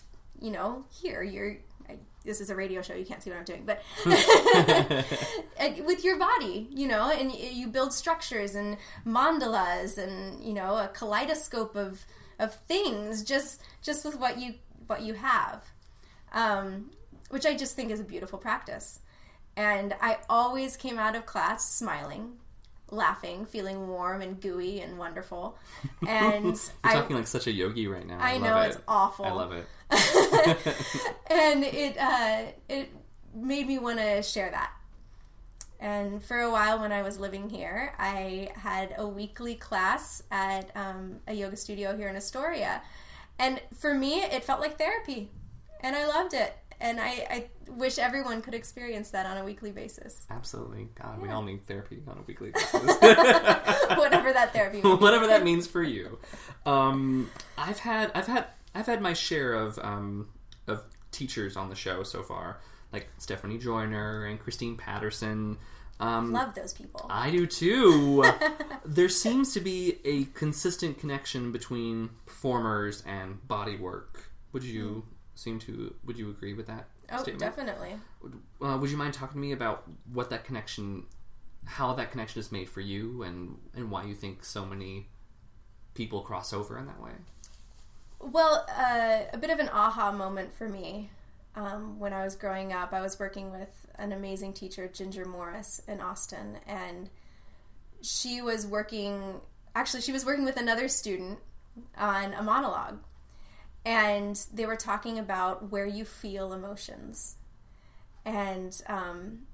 You 0.40 0.50
know, 0.50 0.84
here 0.90 1.22
you're. 1.22 1.56
I- 1.88 1.98
This 2.24 2.40
is 2.40 2.50
a 2.50 2.56
radio 2.56 2.82
show. 2.82 2.94
You 2.94 3.06
can't 3.06 3.22
see 3.22 3.30
what 3.30 3.38
I'm 3.38 3.44
doing, 3.44 3.64
but 3.64 3.80
with 5.84 6.04
your 6.04 6.18
body, 6.18 6.68
you 6.70 6.88
know, 6.88 7.10
and 7.10 7.32
you 7.32 7.68
build 7.68 7.92
structures 7.92 8.54
and 8.54 8.76
mandalas 9.06 9.96
and 9.98 10.42
you 10.42 10.52
know 10.52 10.76
a 10.76 10.88
kaleidoscope 10.88 11.76
of 11.76 12.04
of 12.38 12.54
things 12.68 13.22
just 13.22 13.62
just 13.82 14.04
with 14.04 14.18
what 14.18 14.38
you 14.38 14.54
what 14.86 15.02
you 15.02 15.14
have, 15.14 15.64
um, 16.32 16.90
which 17.30 17.46
I 17.46 17.56
just 17.56 17.74
think 17.76 17.90
is 17.90 18.00
a 18.00 18.04
beautiful 18.04 18.38
practice. 18.38 19.00
And 19.56 19.94
I 20.02 20.18
always 20.28 20.76
came 20.76 20.98
out 20.98 21.16
of 21.16 21.24
class 21.24 21.72
smiling, 21.72 22.32
laughing, 22.90 23.46
feeling 23.46 23.88
warm 23.88 24.22
and 24.22 24.40
gooey 24.40 24.80
and 24.80 24.98
wonderful. 24.98 25.58
And 26.06 26.44
You're 26.44 26.54
I 26.84 26.94
talking 26.94 27.16
like 27.16 27.26
such 27.26 27.46
a 27.46 27.52
yogi 27.52 27.86
right 27.86 28.06
now. 28.06 28.18
I, 28.18 28.34
I 28.34 28.38
love 28.38 28.42
know, 28.42 28.60
it. 28.60 28.66
it's 28.68 28.78
awful. 28.86 29.24
I 29.24 29.32
love 29.32 29.52
it. 29.52 29.66
and 31.30 31.64
it 31.64 31.96
uh, 31.98 32.44
it 32.68 32.90
made 33.34 33.66
me 33.66 33.78
want 33.78 33.98
to 33.98 34.22
share 34.22 34.50
that. 34.50 34.70
And 35.78 36.22
for 36.22 36.40
a 36.40 36.50
while, 36.50 36.80
when 36.80 36.90
I 36.90 37.02
was 37.02 37.18
living 37.18 37.50
here, 37.50 37.92
I 37.98 38.50
had 38.54 38.94
a 38.96 39.06
weekly 39.06 39.54
class 39.54 40.22
at 40.30 40.74
um, 40.74 41.20
a 41.26 41.34
yoga 41.34 41.56
studio 41.56 41.94
here 41.96 42.08
in 42.08 42.16
Astoria, 42.16 42.82
and 43.38 43.60
for 43.74 43.92
me, 43.92 44.22
it 44.22 44.42
felt 44.42 44.60
like 44.60 44.78
therapy, 44.78 45.30
and 45.82 45.94
I 45.94 46.06
loved 46.06 46.32
it. 46.32 46.56
And 46.80 47.00
I, 47.00 47.26
I 47.30 47.44
wish 47.68 47.98
everyone 47.98 48.42
could 48.42 48.54
experience 48.54 49.10
that 49.10 49.26
on 49.26 49.38
a 49.38 49.44
weekly 49.44 49.70
basis, 49.70 50.26
Absolutely. 50.30 50.88
God, 51.00 51.20
we 51.22 51.28
all 51.30 51.42
need 51.42 51.66
therapy 51.66 52.02
on 52.06 52.18
a 52.18 52.22
weekly 52.22 52.50
basis. 52.54 52.72
whatever 52.72 54.32
that 54.32 54.50
therapy. 54.52 54.82
Be. 54.82 54.88
whatever 54.88 55.26
that 55.26 55.42
means 55.42 55.66
for 55.66 55.82
you. 55.82 56.18
Um, 56.66 57.30
I've 57.56 57.78
had 57.78 58.12
I've 58.14 58.26
had 58.26 58.46
I've 58.74 58.86
had 58.86 59.00
my 59.00 59.14
share 59.14 59.54
of 59.54 59.78
um, 59.82 60.28
of 60.66 60.84
teachers 61.12 61.56
on 61.56 61.70
the 61.70 61.76
show 61.76 62.02
so 62.02 62.22
far, 62.22 62.60
like 62.92 63.08
Stephanie 63.18 63.58
Joyner 63.58 64.26
and 64.26 64.38
Christine 64.38 64.76
Patterson. 64.76 65.56
Um, 65.98 66.32
Love 66.32 66.54
those 66.54 66.74
people. 66.74 67.06
I 67.08 67.30
do 67.30 67.46
too. 67.46 68.22
there 68.84 69.08
seems 69.08 69.54
to 69.54 69.60
be 69.60 69.98
a 70.04 70.24
consistent 70.38 70.98
connection 70.98 71.52
between 71.52 72.10
performers 72.26 73.02
and 73.06 73.46
body 73.48 73.76
work. 73.76 74.28
Would 74.52 74.62
you 74.62 75.04
seem 75.36 75.58
to? 75.60 75.94
Would 76.04 76.18
you 76.18 76.30
agree 76.30 76.54
with 76.54 76.66
that 76.66 76.88
oh, 77.12 77.22
statement? 77.22 77.40
definitely. 77.40 77.94
Uh, 78.60 78.78
would 78.78 78.90
you 78.90 78.96
mind 78.96 79.14
talking 79.14 79.34
to 79.34 79.38
me 79.38 79.52
about 79.52 79.84
what 80.12 80.30
that 80.30 80.44
connection, 80.44 81.04
how 81.64 81.92
that 81.94 82.10
connection 82.10 82.40
is 82.40 82.50
made 82.50 82.68
for 82.68 82.80
you, 82.80 83.22
and 83.22 83.58
and 83.74 83.90
why 83.90 84.04
you 84.04 84.14
think 84.14 84.44
so 84.44 84.64
many 84.64 85.08
people 85.94 86.20
cross 86.22 86.52
over 86.52 86.78
in 86.78 86.86
that 86.86 87.00
way? 87.00 87.12
Well, 88.18 88.66
uh, 88.68 89.20
a 89.32 89.38
bit 89.38 89.50
of 89.50 89.58
an 89.58 89.68
aha 89.68 90.10
moment 90.10 90.54
for 90.54 90.68
me. 90.68 91.10
Um, 91.54 91.98
when 91.98 92.12
I 92.12 92.22
was 92.22 92.34
growing 92.34 92.72
up, 92.72 92.92
I 92.92 93.00
was 93.00 93.18
working 93.18 93.50
with 93.50 93.86
an 93.98 94.12
amazing 94.12 94.52
teacher, 94.52 94.88
Ginger 94.88 95.24
Morris, 95.24 95.80
in 95.88 96.00
Austin, 96.00 96.58
and 96.66 97.08
she 98.02 98.42
was 98.42 98.66
working. 98.66 99.40
Actually, 99.74 100.02
she 100.02 100.12
was 100.12 100.24
working 100.24 100.44
with 100.44 100.56
another 100.56 100.88
student 100.88 101.38
on 101.96 102.34
a 102.34 102.42
monologue, 102.42 102.98
and 103.86 104.44
they 104.52 104.66
were 104.66 104.76
talking 104.76 105.16
about 105.16 105.70
where 105.70 105.86
you 105.86 106.04
feel 106.04 106.52
emotions, 106.52 107.36
and 108.24 108.82
um, 108.88 109.46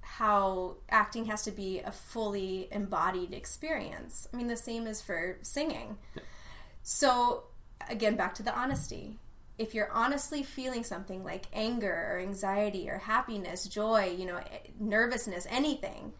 how 0.00 0.76
acting 0.88 1.26
has 1.26 1.42
to 1.42 1.50
be 1.50 1.80
a 1.80 1.92
fully 1.92 2.66
embodied 2.72 3.34
experience. 3.34 4.26
I 4.32 4.38
mean, 4.38 4.46
the 4.46 4.56
same 4.56 4.86
is 4.86 5.02
for 5.02 5.36
singing. 5.42 5.98
So, 6.82 7.44
again, 7.90 8.16
back 8.16 8.34
to 8.36 8.42
the 8.42 8.58
honesty. 8.58 9.18
If 9.58 9.74
you're 9.74 9.92
honestly 9.92 10.42
feeling 10.42 10.82
something 10.82 11.22
like 11.22 11.44
anger 11.52 12.08
or 12.10 12.18
anxiety 12.20 12.88
or 12.88 12.98
happiness, 12.98 13.66
joy, 13.66 14.14
you 14.18 14.24
know, 14.24 14.38
eh, 14.38 14.70
nervousness, 14.80 15.46
anything, 15.50 16.14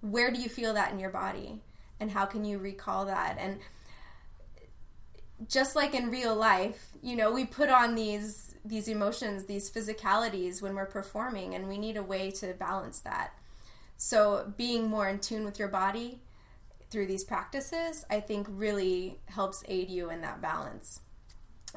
where 0.00 0.30
do 0.30 0.40
you 0.40 0.48
feel 0.48 0.72
that 0.72 0.90
in 0.90 0.98
your 0.98 1.10
body? 1.10 1.60
And 2.00 2.12
how 2.12 2.24
can 2.24 2.46
you 2.46 2.58
recall 2.58 3.04
that? 3.04 3.36
And 3.38 3.58
just 5.48 5.76
like 5.76 5.94
in 5.94 6.10
real 6.10 6.34
life, 6.34 6.88
you 7.02 7.16
know, 7.16 7.32
we 7.32 7.44
put 7.44 7.68
on 7.68 7.94
these 7.94 8.54
these 8.64 8.88
emotions, 8.88 9.44
these 9.44 9.70
physicalities 9.70 10.62
when 10.62 10.74
we're 10.74 10.86
performing 10.86 11.54
and 11.54 11.68
we 11.68 11.76
need 11.76 11.98
a 11.98 12.02
way 12.02 12.30
to 12.30 12.54
balance 12.54 13.00
that. 13.00 13.34
So, 13.98 14.52
being 14.56 14.88
more 14.88 15.08
in 15.08 15.18
tune 15.18 15.44
with 15.44 15.58
your 15.58 15.68
body 15.68 16.20
through 16.90 17.06
these 17.06 17.24
practices, 17.24 18.04
I 18.08 18.20
think 18.20 18.46
really 18.48 19.20
helps 19.26 19.62
aid 19.68 19.90
you 19.90 20.10
in 20.10 20.22
that 20.22 20.40
balance 20.40 21.00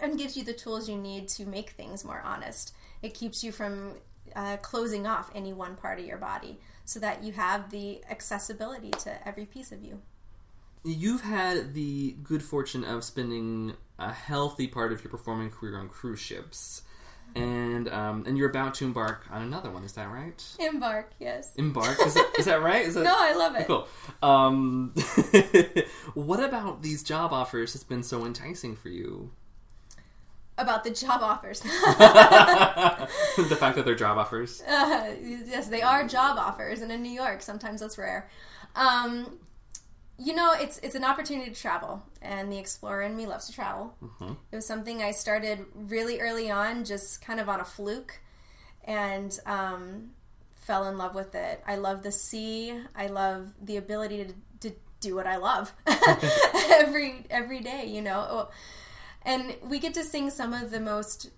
and 0.01 0.17
gives 0.17 0.37
you 0.37 0.43
the 0.43 0.53
tools 0.53 0.87
you 0.87 0.95
need 0.95 1.27
to 1.29 1.45
make 1.45 1.71
things 1.71 2.05
more 2.05 2.21
honest. 2.23 2.73
It 3.01 3.13
keeps 3.13 3.43
you 3.43 3.51
from 3.51 3.95
uh, 4.35 4.57
closing 4.57 5.07
off 5.07 5.31
any 5.33 5.53
one 5.53 5.75
part 5.75 5.99
of 5.99 6.05
your 6.05 6.17
body 6.17 6.59
so 6.85 6.99
that 6.99 7.23
you 7.23 7.33
have 7.33 7.69
the 7.69 8.01
accessibility 8.09 8.91
to 8.91 9.27
every 9.27 9.45
piece 9.45 9.71
of 9.71 9.83
you. 9.83 10.01
You've 10.83 11.21
had 11.21 11.73
the 11.73 12.15
good 12.23 12.41
fortune 12.43 12.83
of 12.83 13.03
spending 13.03 13.73
a 13.99 14.11
healthy 14.11 14.67
part 14.67 14.91
of 14.93 15.03
your 15.03 15.11
performing 15.11 15.49
career 15.49 15.77
on 15.77 15.89
cruise 15.89 16.19
ships, 16.19 16.83
and 17.35 17.89
um, 17.89 18.23
and 18.25 18.37
you're 18.37 18.49
about 18.49 18.73
to 18.75 18.85
embark 18.85 19.25
on 19.29 19.41
another 19.41 19.69
one. 19.69 19.83
Is 19.83 19.93
that 19.93 20.09
right? 20.09 20.41
Embark, 20.59 21.11
yes. 21.19 21.53
Embark 21.57 21.97
is 22.05 22.13
that, 22.13 22.31
is 22.39 22.45
that 22.45 22.61
right? 22.61 22.85
Is 22.85 22.93
that 22.95 23.03
No, 23.03 23.15
I 23.17 23.33
love 23.33 23.55
it. 23.55 23.67
cool? 23.67 23.87
Um, 24.23 24.93
what 26.13 26.41
about 26.41 26.83
these 26.83 27.03
job 27.03 27.33
offers 27.33 27.73
has 27.73 27.83
been 27.83 28.03
so 28.03 28.25
enticing 28.25 28.75
for 28.75 28.89
you? 28.89 29.31
About 30.59 30.83
the 30.83 30.89
job 30.91 31.21
offers. 31.21 31.59
the 31.61 31.69
fact 33.59 33.75
that 33.75 33.83
they're 33.85 33.93
job 33.93 34.17
offers. 34.17 34.61
Uh, 34.61 35.13
yes, 35.21 35.67
they 35.67 35.81
are 35.81 36.07
job 36.07 36.37
offers, 36.39 36.81
and 36.81 36.91
in 36.91 37.03
New 37.03 37.11
York, 37.11 37.41
sometimes 37.43 37.81
that's 37.81 37.97
rare. 37.97 38.27
Um, 38.75 39.37
you 40.17 40.33
know, 40.33 40.53
it's 40.53 40.79
it's 40.79 40.95
an 40.95 41.03
opportunity 41.03 41.51
to 41.51 41.59
travel, 41.59 42.01
and 42.21 42.51
the 42.51 42.57
explorer 42.57 43.03
in 43.03 43.15
me 43.15 43.27
loves 43.27 43.47
to 43.47 43.53
travel. 43.53 43.95
It 44.51 44.55
was 44.55 44.65
something 44.65 45.01
I 45.03 45.11
started 45.11 45.65
really 45.75 46.19
early 46.19 46.49
on, 46.49 46.85
just 46.85 47.21
kind 47.21 47.39
of 47.39 47.49
on 47.49 47.59
a 47.59 47.65
fluke, 47.65 48.19
and 48.83 49.37
um, 49.45 50.11
fell 50.55 50.87
in 50.87 50.97
love 50.97 51.13
with 51.13 51.35
it. 51.35 51.63
I 51.67 51.75
love 51.75 52.01
the 52.01 52.11
sea. 52.11 52.73
I 52.95 53.07
love 53.07 53.53
the 53.61 53.77
ability 53.77 54.25
to, 54.25 54.69
to 54.69 54.75
do 55.01 55.15
what 55.15 55.27
I 55.27 55.37
love 55.37 55.71
every 56.71 57.25
every 57.29 57.59
day. 57.59 57.85
You 57.85 58.01
know, 58.01 58.49
and 59.21 59.55
we 59.61 59.77
get 59.77 59.93
to 59.93 60.03
sing 60.03 60.31
some 60.31 60.53
of 60.53 60.71
the 60.71 60.79
most 60.79 61.29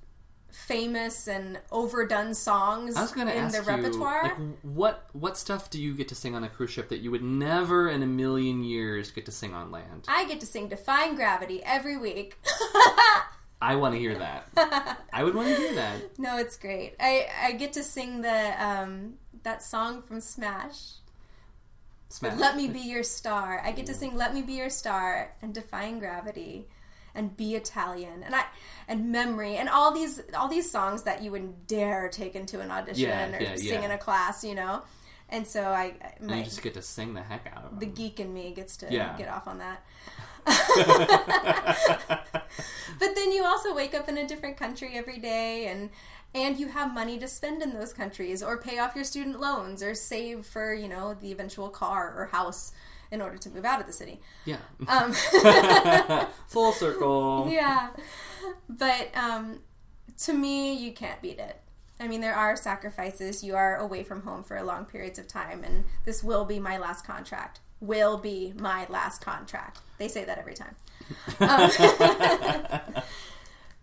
famous 0.51 1.27
and 1.27 1.59
overdone 1.71 2.33
songs 2.33 2.95
I 2.95 3.01
was 3.01 3.11
going 3.11 3.27
to 3.27 3.33
in 3.35 3.45
ask 3.45 3.57
the 3.57 3.71
you, 3.71 3.77
repertoire. 3.77 4.23
like, 4.23 4.37
what 4.61 5.07
what 5.13 5.37
stuff 5.37 5.69
do 5.69 5.81
you 5.81 5.93
get 5.93 6.07
to 6.09 6.15
sing 6.15 6.35
on 6.35 6.43
a 6.43 6.49
cruise 6.49 6.71
ship 6.71 6.89
that 6.89 6.99
you 6.99 7.11
would 7.11 7.23
never 7.23 7.89
in 7.89 8.01
a 8.03 8.07
million 8.07 8.63
years 8.63 9.11
get 9.11 9.25
to 9.25 9.31
sing 9.31 9.53
on 9.53 9.71
land? 9.71 10.05
I 10.07 10.25
get 10.25 10.39
to 10.41 10.45
sing 10.45 10.67
Defying 10.67 11.15
Gravity 11.15 11.61
every 11.63 11.97
week. 11.97 12.37
I 13.61 13.75
want 13.75 13.93
to 13.93 13.99
hear 13.99 14.17
that. 14.17 14.97
I 15.13 15.23
would 15.23 15.35
want 15.35 15.49
to 15.49 15.55
hear 15.55 15.73
that. 15.75 16.17
no, 16.17 16.37
it's 16.37 16.55
great. 16.57 16.95
I, 16.99 17.27
I 17.43 17.51
get 17.53 17.73
to 17.73 17.83
sing 17.83 18.21
the 18.21 18.63
um, 18.65 19.15
that 19.43 19.61
song 19.63 20.01
from 20.01 20.21
Smash. 20.21 20.93
Smash. 22.07 22.39
Let 22.39 22.55
me 22.55 22.67
be 22.67 22.79
your 22.79 23.03
star. 23.03 23.61
I 23.63 23.71
get 23.71 23.85
to 23.87 23.93
sing 23.93 24.15
"Let 24.15 24.33
Me 24.33 24.41
Be 24.41 24.53
Your 24.53 24.69
Star" 24.69 25.35
and 25.41 25.53
"Defying 25.53 25.99
Gravity" 25.99 26.67
and 27.15 27.35
"Be 27.35 27.55
Italian" 27.55 28.23
and 28.23 28.35
I 28.35 28.43
and 28.87 29.11
"Memory" 29.11 29.55
and 29.55 29.69
all 29.69 29.91
these 29.93 30.21
all 30.37 30.47
these 30.47 30.69
songs 30.69 31.03
that 31.03 31.21
you 31.23 31.31
wouldn't 31.31 31.67
dare 31.67 32.09
take 32.09 32.35
into 32.35 32.59
an 32.59 32.71
audition 32.71 33.09
Yeah, 33.09 33.35
or 33.35 33.41
yeah, 33.41 33.55
sing 33.55 33.81
yeah. 33.81 33.85
in 33.85 33.91
a 33.91 33.97
class, 33.97 34.43
you 34.43 34.55
know. 34.55 34.83
And 35.31 35.45
so 35.45 35.61
I, 35.63 35.93
and 36.19 36.31
you 36.31 36.43
just 36.43 36.63
get 36.63 36.73
to 36.73 36.81
sing 36.81 37.13
the 37.13 37.21
heck 37.21 37.51
out 37.55 37.63
of 37.65 37.71
them. 37.71 37.79
the 37.79 37.85
geek 37.85 38.19
in 38.19 38.33
me 38.33 38.51
gets 38.51 38.77
to 38.77 38.87
get 38.87 39.29
off 39.29 39.47
on 39.47 39.59
that. 39.59 39.83
but 42.99 43.15
then 43.15 43.31
you 43.31 43.43
also 43.45 43.75
wake 43.75 43.93
up 43.93 44.09
in 44.09 44.17
a 44.17 44.27
different 44.27 44.57
country 44.57 44.91
every 44.95 45.19
day 45.19 45.67
and 45.67 45.89
and 46.33 46.59
you 46.59 46.67
have 46.67 46.93
money 46.93 47.17
to 47.19 47.27
spend 47.27 47.61
in 47.61 47.73
those 47.73 47.91
countries 47.91 48.43
or 48.43 48.57
pay 48.57 48.77
off 48.79 48.95
your 48.95 49.03
student 49.03 49.39
loans 49.39 49.81
or 49.81 49.95
save 49.95 50.45
for, 50.45 50.73
you 50.73 50.87
know, 50.87 51.15
the 51.15 51.31
eventual 51.31 51.69
car 51.69 52.13
or 52.15 52.25
house 52.27 52.71
in 53.11 53.21
order 53.21 53.37
to 53.37 53.49
move 53.49 53.65
out 53.65 53.79
of 53.81 53.87
the 53.87 53.93
city. 53.93 54.19
Yeah. 54.45 54.57
Um, 54.87 55.13
Full 56.47 56.71
circle. 56.73 57.47
yeah. 57.49 57.89
But 58.67 59.09
um, 59.15 59.59
to 60.19 60.33
me, 60.33 60.73
you 60.75 60.91
can't 60.91 61.21
beat 61.21 61.39
it. 61.39 61.59
I 61.99 62.07
mean, 62.07 62.21
there 62.21 62.35
are 62.35 62.55
sacrifices. 62.55 63.43
You 63.43 63.55
are 63.55 63.77
away 63.77 64.03
from 64.03 64.21
home 64.21 64.43
for 64.43 64.61
long 64.63 64.85
periods 64.85 65.19
of 65.19 65.27
time, 65.27 65.63
and 65.63 65.83
this 66.05 66.23
will 66.23 66.45
be 66.45 66.59
my 66.59 66.77
last 66.77 67.05
contract. 67.05 67.59
Will 67.81 68.17
be 68.17 68.53
my 68.57 68.85
last 68.89 69.21
contract. 69.21 69.79
They 69.97 70.07
say 70.07 70.23
that 70.23 70.37
every 70.37 70.53
time. 70.53 70.75
Um, 71.39 71.69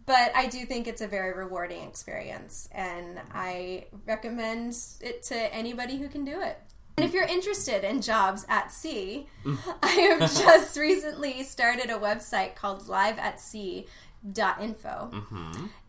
but 0.07 0.33
I 0.35 0.47
do 0.51 0.65
think 0.65 0.87
it's 0.87 1.01
a 1.03 1.07
very 1.07 1.33
rewarding 1.35 1.83
experience, 1.83 2.69
and 2.73 3.21
I 3.35 3.87
recommend 4.07 4.77
it 5.01 5.23
to 5.25 5.55
anybody 5.55 5.99
who 5.99 6.09
can 6.09 6.25
do 6.25 6.41
it. 6.41 6.59
And 6.97 7.05
if 7.05 7.13
you're 7.13 7.25
interested 7.25 7.85
in 7.85 8.01
jobs 8.01 8.47
at 8.49 8.73
sea, 8.73 9.27
I 9.83 9.89
have 9.89 10.21
just 10.21 10.79
recently 10.79 11.43
started 11.43 11.91
a 11.91 11.99
website 11.99 12.55
called 12.55 12.87
liveatsea.info. 12.87 15.11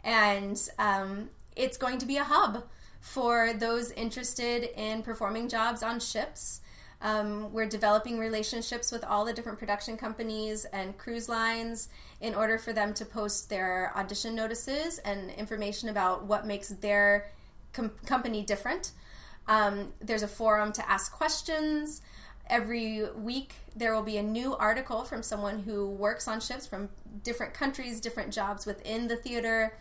And 0.04 0.70
um, 0.78 1.30
it's 1.56 1.78
going 1.78 1.98
to 2.00 2.06
be 2.06 2.18
a 2.18 2.26
hub 2.26 2.66
for 3.00 3.54
those 3.54 3.92
interested 3.92 4.70
in 4.78 5.02
performing 5.02 5.48
jobs 5.48 5.82
on 5.82 6.02
ships. 6.02 6.60
Um, 7.02 7.54
we're 7.54 7.70
developing 7.70 8.20
relationships 8.20 8.92
with 8.92 9.06
all 9.06 9.24
the 9.24 9.32
different 9.32 9.60
production 9.60 9.96
companies 9.96 10.66
and 10.66 10.98
cruise 10.98 11.30
lines 11.30 11.88
in 12.20 12.36
order 12.36 12.58
for 12.58 12.74
them 12.74 12.94
to 12.96 13.06
post 13.06 13.50
their 13.50 13.94
audition 13.96 14.36
notices 14.36 14.98
and 15.00 15.32
information 15.32 15.88
about 15.88 16.26
what 16.26 16.46
makes 16.46 16.68
their 16.70 17.30
com- 17.72 17.92
company 18.06 18.42
different. 18.42 18.92
Um, 19.48 19.94
there's 20.00 20.24
a 20.24 20.28
forum 20.28 20.72
to 20.74 20.90
ask 20.90 21.12
questions. 21.12 22.02
Every 22.50 23.04
week, 23.12 23.56
there 23.76 23.94
will 23.94 24.04
be 24.04 24.18
a 24.18 24.24
new 24.24 24.56
article 24.56 25.04
from 25.04 25.22
someone 25.22 25.60
who 25.60 25.90
works 25.90 26.28
on 26.28 26.40
ships 26.40 26.66
from 26.66 26.90
different 27.24 27.54
countries, 27.54 28.00
different 28.00 28.34
jobs 28.34 28.66
within 28.66 29.08
the 29.08 29.16
theater, 29.16 29.78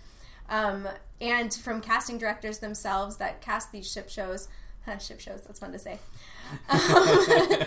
um, 0.49 0.89
and 1.21 1.53
from 1.55 1.81
casting 1.81 2.19
directors 2.19 2.59
themselves 2.59 3.17
that 3.19 3.41
cast 3.41 3.73
these 3.73 3.91
ship 3.91 4.09
shows. 4.09 4.49
ship 5.01 5.21
shows, 5.21 5.43
that's 5.43 5.59
fun 5.59 5.73
to 5.73 5.79
say. 5.79 5.99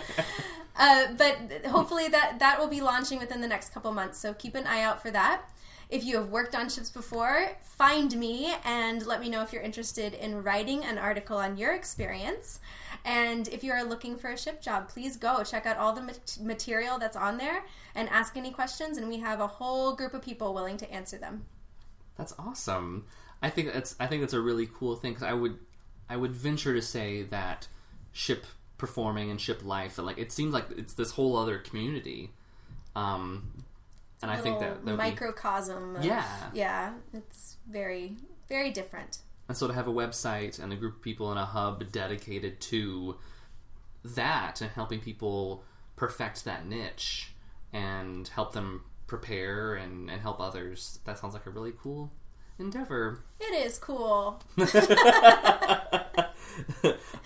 Uh, 0.80 1.12
but 1.18 1.66
hopefully 1.66 2.08
that 2.08 2.38
that 2.38 2.58
will 2.58 2.66
be 2.66 2.80
launching 2.80 3.18
within 3.18 3.42
the 3.42 3.46
next 3.46 3.74
couple 3.74 3.92
months. 3.92 4.18
So 4.18 4.32
keep 4.32 4.54
an 4.54 4.66
eye 4.66 4.80
out 4.80 5.02
for 5.02 5.10
that. 5.10 5.42
If 5.90 6.04
you 6.04 6.16
have 6.18 6.28
worked 6.28 6.54
on 6.54 6.68
ships 6.68 6.88
before, 6.88 7.48
find 7.62 8.16
me 8.16 8.54
and 8.64 9.04
let 9.04 9.20
me 9.20 9.28
know 9.28 9.42
if 9.42 9.52
you're 9.52 9.62
interested 9.62 10.14
in 10.14 10.44
writing 10.44 10.84
an 10.84 10.98
article 10.98 11.36
on 11.36 11.56
your 11.56 11.74
experience. 11.74 12.60
And 13.04 13.48
if 13.48 13.64
you 13.64 13.72
are 13.72 13.82
looking 13.82 14.16
for 14.16 14.30
a 14.30 14.38
ship 14.38 14.62
job, 14.62 14.88
please 14.88 15.16
go 15.16 15.42
check 15.42 15.66
out 15.66 15.76
all 15.76 15.92
the 15.92 16.16
material 16.40 16.98
that's 17.00 17.16
on 17.16 17.38
there 17.38 17.64
and 17.96 18.08
ask 18.08 18.36
any 18.36 18.52
questions. 18.52 18.98
And 18.98 19.08
we 19.08 19.18
have 19.18 19.40
a 19.40 19.48
whole 19.48 19.96
group 19.96 20.14
of 20.14 20.22
people 20.22 20.54
willing 20.54 20.76
to 20.76 20.90
answer 20.92 21.18
them. 21.18 21.46
That's 22.16 22.34
awesome. 22.38 23.06
I 23.42 23.50
think 23.50 23.72
that's 23.72 23.96
I 23.98 24.06
think 24.06 24.20
that's 24.20 24.34
a 24.34 24.40
really 24.40 24.68
cool 24.72 24.94
thing 24.94 25.12
because 25.14 25.26
I 25.26 25.32
would 25.32 25.58
I 26.08 26.16
would 26.16 26.32
venture 26.32 26.74
to 26.74 26.82
say 26.82 27.22
that 27.24 27.66
ship 28.12 28.46
performing 28.78 29.30
and 29.30 29.40
ship 29.40 29.64
life 29.64 29.98
and 29.98 30.06
like 30.06 30.18
it 30.18 30.30
seems 30.30 30.52
like 30.52 30.66
it's 30.76 30.94
this 30.94 31.12
whole 31.12 31.36
other 31.36 31.58
community. 31.58 32.30
Um, 32.94 33.59
and 34.22 34.30
I 34.30 34.36
think 34.36 34.60
that 34.60 34.84
that 34.84 34.84
would 34.84 34.92
be, 34.92 34.96
microcosm. 34.96 35.96
Of, 35.96 36.04
Yeah. 36.04 36.24
yeah, 36.52 36.92
it's 37.12 37.56
very 37.68 38.16
very 38.48 38.70
different. 38.70 39.18
and 39.48 39.56
so 39.56 39.66
to 39.68 39.72
have 39.74 39.86
a 39.88 39.92
website 39.92 40.60
and 40.62 40.72
a 40.72 40.76
group 40.76 40.96
of 40.96 41.02
people 41.02 41.30
in 41.32 41.38
a 41.38 41.46
hub 41.46 41.90
dedicated 41.92 42.60
to 42.60 43.16
that 44.04 44.60
and 44.60 44.70
helping 44.72 45.00
people 45.00 45.64
perfect 45.96 46.44
that 46.44 46.66
niche 46.66 47.32
and 47.72 48.28
help 48.28 48.52
them 48.52 48.84
prepare 49.06 49.74
and, 49.74 50.10
and 50.10 50.20
help 50.22 50.40
others 50.40 50.98
that 51.04 51.18
sounds 51.18 51.34
like 51.34 51.46
a 51.46 51.50
really 51.50 51.72
cool 51.82 52.10
endeavor 52.58 53.22
It 53.40 53.54
is 53.66 53.78
cool. 53.78 54.40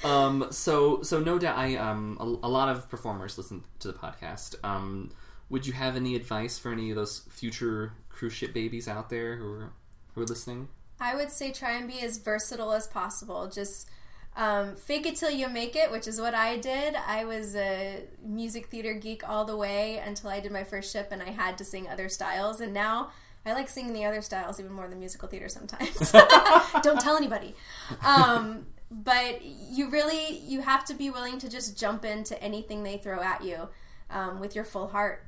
um, 0.05 0.47
so 0.51 1.03
so 1.03 1.21
no 1.21 1.39
doubt 1.39 1.57
I 1.57 1.77
um 1.77 2.17
a, 2.21 2.47
a 2.47 2.51
lot 2.51 2.69
of 2.69 2.89
performers 2.89 3.37
listen 3.39 3.65
to 3.81 3.89
the 3.89 3.95
podcast. 3.95 4.57
Um, 4.65 5.11
would 5.55 5.69
you 5.69 5.73
have 5.73 5.95
any 5.95 6.17
advice 6.17 6.59
for 6.59 6.73
any 6.73 6.91
of 6.91 6.97
those 6.97 7.21
future 7.31 7.93
cruise 8.09 8.33
ship 8.33 8.53
babies 8.53 8.89
out 8.89 9.09
there 9.09 9.37
who 9.37 9.53
are 9.53 9.73
who 10.13 10.23
are 10.23 10.27
listening? 10.27 10.67
I 10.99 11.15
would 11.15 11.31
say 11.31 11.53
try 11.53 11.77
and 11.77 11.87
be 11.87 12.01
as 12.01 12.19
versatile 12.19 12.73
as 12.73 12.89
possible. 12.89 13.49
Just 13.49 13.89
um, 14.35 14.75
fake 14.75 15.07
it 15.07 15.15
till 15.15 15.31
you 15.31 15.49
make 15.49 15.77
it, 15.77 15.93
which 15.93 16.09
is 16.09 16.21
what 16.21 16.35
I 16.35 16.57
did. 16.57 16.97
I 16.97 17.25
was 17.25 17.55
a 17.55 18.03
music 18.21 18.67
theater 18.67 18.95
geek 18.95 19.29
all 19.29 19.45
the 19.45 19.57
way 19.57 19.99
until 20.05 20.31
I 20.31 20.41
did 20.41 20.51
my 20.51 20.65
first 20.65 20.93
ship 20.93 21.11
and 21.13 21.23
I 21.23 21.31
had 21.31 21.57
to 21.59 21.65
sing 21.65 21.89
other 21.89 22.09
styles. 22.09 22.61
And 22.61 22.75
now 22.75 23.13
I 23.47 23.53
like 23.53 23.69
singing 23.69 23.93
the 23.93 24.07
other 24.07 24.23
styles 24.23 24.59
even 24.59 24.73
more 24.73 24.89
than 24.89 24.99
musical 24.99 25.29
theater 25.29 25.49
sometimes. 25.49 26.11
Don't 26.83 27.01
tell 27.01 27.17
anybody. 27.17 27.55
Um, 28.05 28.67
but 28.91 29.45
you 29.45 29.89
really 29.89 30.37
you 30.39 30.63
have 30.63 30.85
to 30.87 30.95
be 30.95 31.11
willing 31.11 31.39
to 31.39 31.49
just 31.49 31.79
jump 31.79 32.05
into 32.05 32.41
anything 32.43 32.83
they 32.83 32.97
throw 32.97 33.23
at 33.23 33.45
you 33.45 33.69
um, 34.11 34.41
with 34.41 34.57
your 34.57 34.65
full 34.65 34.89
heart. 34.89 35.25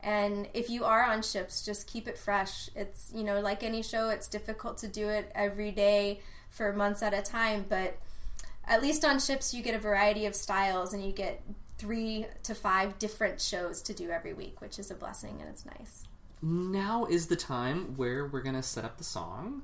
And 0.00 0.48
if 0.54 0.70
you 0.70 0.84
are 0.84 1.04
on 1.04 1.22
ships, 1.22 1.64
just 1.64 1.86
keep 1.86 2.06
it 2.06 2.16
fresh. 2.16 2.70
It's, 2.76 3.10
you 3.14 3.24
know, 3.24 3.40
like 3.40 3.62
any 3.62 3.82
show, 3.82 4.10
it's 4.10 4.28
difficult 4.28 4.78
to 4.78 4.88
do 4.88 5.08
it 5.08 5.32
every 5.34 5.72
day 5.72 6.20
for 6.48 6.72
months 6.72 7.02
at 7.02 7.12
a 7.12 7.22
time, 7.22 7.66
but 7.68 7.98
at 8.66 8.82
least 8.82 9.04
on 9.04 9.18
ships, 9.18 9.52
you 9.52 9.62
get 9.62 9.74
a 9.74 9.78
variety 9.78 10.26
of 10.26 10.34
styles 10.34 10.92
and 10.92 11.04
you 11.04 11.12
get 11.12 11.42
three 11.78 12.26
to 12.42 12.54
five 12.54 12.98
different 12.98 13.40
shows 13.40 13.80
to 13.82 13.94
do 13.94 14.10
every 14.10 14.32
week, 14.32 14.60
which 14.60 14.78
is 14.78 14.90
a 14.90 14.94
blessing 14.94 15.38
and 15.40 15.48
it's 15.48 15.64
nice. 15.64 16.04
Now 16.42 17.06
is 17.06 17.26
the 17.26 17.36
time 17.36 17.96
where 17.96 18.26
we're 18.26 18.42
gonna 18.42 18.62
set 18.62 18.84
up 18.84 18.98
the 18.98 19.04
song 19.04 19.62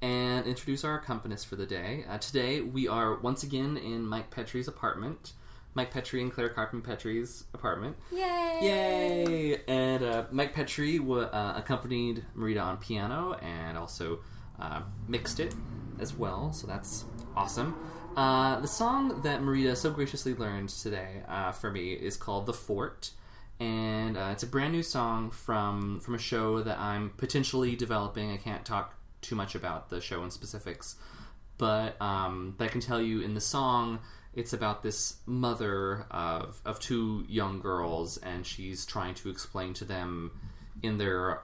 and 0.00 0.46
introduce 0.46 0.84
our 0.84 0.96
accompanist 0.96 1.46
for 1.46 1.56
the 1.56 1.66
day. 1.66 2.04
Uh, 2.08 2.18
today 2.18 2.60
we 2.60 2.88
are 2.88 3.16
once 3.16 3.42
again 3.42 3.76
in 3.76 4.06
Mike 4.06 4.30
Petrie's 4.30 4.68
apartment. 4.68 5.32
Mike 5.74 5.90
Petrie 5.90 6.22
and 6.22 6.32
Claire 6.32 6.48
Carpin 6.48 6.82
Petrie's 6.82 7.44
apartment. 7.54 7.96
Yay! 8.10 8.58
Yay! 8.62 9.60
And 9.68 10.02
uh, 10.02 10.24
Mike 10.30 10.54
Petrie 10.54 10.98
wa 10.98 11.18
uh, 11.18 11.54
accompanied 11.56 12.24
Marita 12.36 12.62
on 12.62 12.78
piano 12.78 13.34
and 13.42 13.78
also 13.78 14.20
uh, 14.58 14.82
mixed 15.06 15.40
it 15.40 15.54
as 16.00 16.14
well, 16.14 16.52
so 16.52 16.66
that's 16.66 17.04
awesome. 17.36 17.76
Uh, 18.16 18.58
the 18.60 18.68
song 18.68 19.22
that 19.22 19.40
Marita 19.40 19.76
so 19.76 19.90
graciously 19.90 20.34
learned 20.34 20.70
today 20.70 21.22
uh, 21.28 21.52
for 21.52 21.70
me 21.70 21.92
is 21.92 22.16
called 22.16 22.46
"The 22.46 22.52
Fort," 22.52 23.12
and 23.60 24.16
uh, 24.16 24.30
it's 24.32 24.42
a 24.42 24.46
brand 24.46 24.72
new 24.72 24.82
song 24.82 25.30
from 25.30 26.00
from 26.00 26.14
a 26.14 26.18
show 26.18 26.62
that 26.62 26.78
I'm 26.78 27.10
potentially 27.10 27.76
developing. 27.76 28.32
I 28.32 28.36
can't 28.36 28.64
talk 28.64 28.94
too 29.20 29.36
much 29.36 29.54
about 29.54 29.90
the 29.90 30.00
show 30.00 30.24
in 30.24 30.30
specifics, 30.30 30.96
but 31.58 32.00
um, 32.02 32.54
but 32.58 32.64
I 32.64 32.68
can 32.68 32.80
tell 32.80 33.00
you 33.00 33.20
in 33.20 33.34
the 33.34 33.40
song 33.40 34.00
it's 34.38 34.52
about 34.52 34.84
this 34.84 35.16
mother 35.26 36.06
of 36.12 36.62
of 36.64 36.78
two 36.78 37.24
young 37.28 37.60
girls, 37.60 38.18
and 38.18 38.46
she's 38.46 38.86
trying 38.86 39.14
to 39.16 39.30
explain 39.30 39.74
to 39.74 39.84
them 39.84 40.30
in 40.80 40.96
their 40.96 41.40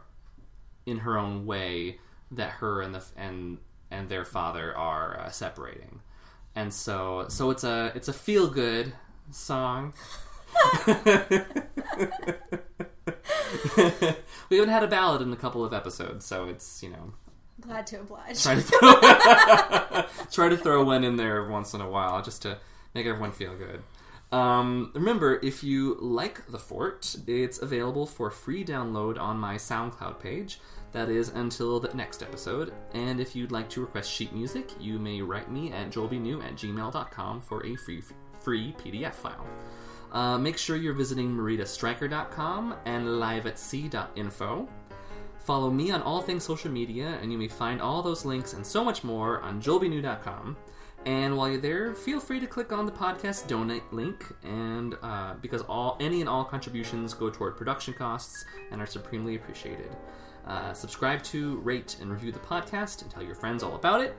in 0.86 0.98
her 0.98 1.18
own 1.18 1.44
way 1.44 1.98
that 2.30 2.50
her 2.50 2.80
and 2.80 2.94
the 2.94 3.04
and 3.16 3.58
and 3.90 4.08
their 4.08 4.24
father 4.24 4.76
are 4.76 5.18
uh, 5.18 5.28
separating, 5.28 6.02
and 6.54 6.72
so 6.72 7.26
so 7.28 7.50
it's 7.50 7.64
a 7.64 7.90
it's 7.96 8.06
a 8.06 8.12
feel 8.12 8.48
good 8.48 8.92
song. 9.32 9.92
we 10.86 10.94
haven't 14.56 14.68
had 14.68 14.84
a 14.84 14.88
ballad 14.88 15.20
in 15.20 15.32
a 15.32 15.36
couple 15.36 15.64
of 15.64 15.74
episodes, 15.74 16.24
so 16.24 16.48
it's 16.48 16.80
you 16.80 16.90
know 16.90 17.12
Glad 17.60 17.88
to 17.88 18.00
oblige. 18.00 18.40
try 18.40 18.54
to 18.54 18.60
throw, 18.60 18.92
try 20.30 20.48
to 20.48 20.56
throw 20.56 20.84
one 20.84 21.02
in 21.02 21.16
there 21.16 21.48
once 21.48 21.74
in 21.74 21.80
a 21.80 21.90
while 21.90 22.22
just 22.22 22.42
to 22.42 22.58
make 22.94 23.06
everyone 23.06 23.32
feel 23.32 23.54
good. 23.56 23.82
Um, 24.32 24.90
remember, 24.94 25.38
if 25.42 25.62
you 25.62 25.96
like 26.00 26.46
The 26.50 26.58
Fort, 26.58 27.14
it's 27.26 27.62
available 27.62 28.06
for 28.06 28.30
free 28.30 28.64
download 28.64 29.18
on 29.18 29.38
my 29.38 29.54
SoundCloud 29.54 30.18
page. 30.18 30.58
That 30.92 31.08
is 31.08 31.28
until 31.28 31.80
the 31.80 31.94
next 31.94 32.22
episode. 32.22 32.72
And 32.94 33.20
if 33.20 33.34
you'd 33.36 33.52
like 33.52 33.68
to 33.70 33.80
request 33.80 34.10
sheet 34.10 34.32
music, 34.32 34.70
you 34.80 34.98
may 34.98 35.20
write 35.22 35.50
me 35.50 35.72
at 35.72 35.90
joelbnew 35.90 36.42
at 36.44 36.54
gmail.com 36.54 37.40
for 37.42 37.64
a 37.66 37.76
free 37.76 38.02
free 38.40 38.74
PDF 38.78 39.14
file. 39.14 39.46
Uh, 40.12 40.38
make 40.38 40.56
sure 40.56 40.76
you're 40.76 40.94
visiting 40.94 41.30
maritastriker.com 41.30 42.76
and 42.84 43.06
liveatsea.info. 43.06 44.68
Follow 45.40 45.70
me 45.70 45.90
on 45.90 46.00
all 46.02 46.22
things 46.22 46.44
social 46.44 46.70
media, 46.70 47.18
and 47.20 47.30
you 47.32 47.38
may 47.38 47.48
find 47.48 47.82
all 47.82 48.02
those 48.02 48.24
links 48.24 48.52
and 48.52 48.64
so 48.64 48.84
much 48.84 49.04
more 49.04 49.40
on 49.40 49.60
joelbnew.com. 49.60 50.56
And 51.06 51.36
while 51.36 51.50
you're 51.50 51.60
there, 51.60 51.94
feel 51.94 52.18
free 52.18 52.40
to 52.40 52.46
click 52.46 52.72
on 52.72 52.86
the 52.86 52.92
podcast 52.92 53.46
donate 53.46 53.92
link, 53.92 54.24
and 54.42 54.96
uh, 55.02 55.34
because 55.42 55.60
all 55.62 55.98
any 56.00 56.20
and 56.20 56.28
all 56.28 56.44
contributions 56.44 57.12
go 57.12 57.28
toward 57.28 57.56
production 57.56 57.92
costs 57.92 58.46
and 58.70 58.80
are 58.80 58.86
supremely 58.86 59.36
appreciated. 59.36 59.94
Uh, 60.46 60.72
subscribe 60.72 61.22
to, 61.24 61.58
rate, 61.58 61.96
and 62.00 62.10
review 62.10 62.32
the 62.32 62.38
podcast, 62.38 63.02
and 63.02 63.10
tell 63.10 63.22
your 63.22 63.34
friends 63.34 63.62
all 63.62 63.74
about 63.74 64.00
it. 64.00 64.16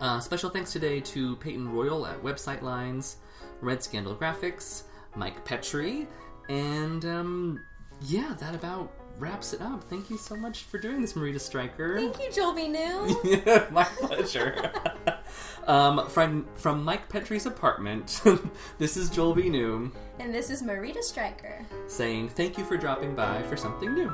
Uh, 0.00 0.20
special 0.20 0.50
thanks 0.50 0.72
today 0.72 1.00
to 1.00 1.36
Peyton 1.36 1.72
Royal 1.72 2.06
at 2.06 2.22
Website 2.22 2.60
Lines, 2.60 3.16
Red 3.60 3.82
Scandal 3.82 4.14
Graphics, 4.14 4.82
Mike 5.16 5.42
Petrie, 5.44 6.06
and 6.48 7.04
um, 7.06 7.60
yeah, 8.02 8.34
that 8.40 8.54
about 8.54 8.92
wraps 9.18 9.52
it 9.52 9.62
up. 9.62 9.84
Thank 9.84 10.10
you 10.10 10.18
so 10.18 10.36
much 10.36 10.64
for 10.64 10.78
doing 10.78 11.00
this, 11.00 11.12
Marita 11.12 11.40
Stryker. 11.40 11.96
Thank 11.98 12.18
you, 12.20 12.32
Joel 12.32 12.54
B. 12.54 12.68
New. 12.68 13.20
Yeah, 13.24 13.66
my 13.70 13.84
pleasure. 13.84 14.72
um, 15.66 16.08
from 16.08 16.46
from 16.56 16.84
Mike 16.84 17.08
Petrie's 17.08 17.46
apartment, 17.46 18.20
this 18.78 18.96
is 18.96 19.10
Joel 19.10 19.34
B. 19.34 19.48
New 19.48 19.92
and 20.18 20.34
this 20.34 20.50
is 20.50 20.62
Marita 20.62 21.02
Stryker. 21.02 21.64
saying 21.86 22.28
thank 22.30 22.58
you 22.58 22.64
for 22.64 22.76
dropping 22.76 23.14
by 23.14 23.42
for 23.44 23.56
something 23.56 23.94
new. 23.94 24.12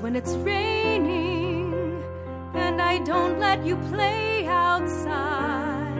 When 0.00 0.14
it's 0.14 0.34
raining 0.36 2.02
and 2.54 2.80
I 2.80 2.98
don't 3.00 3.38
let 3.38 3.64
you 3.64 3.76
play 3.90 4.46
outside. 4.46 5.96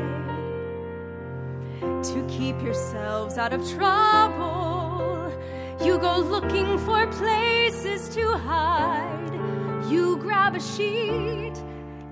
To 1.80 2.26
keep 2.28 2.60
yourselves 2.62 3.38
out 3.38 3.52
of 3.52 3.68
trouble, 3.70 5.32
you 5.84 5.98
go 5.98 6.18
looking 6.18 6.78
for 6.78 7.06
places 7.08 8.08
to 8.14 8.32
hide. 8.38 9.30
You 9.90 10.16
grab 10.18 10.54
a 10.54 10.60
sheet, 10.60 11.54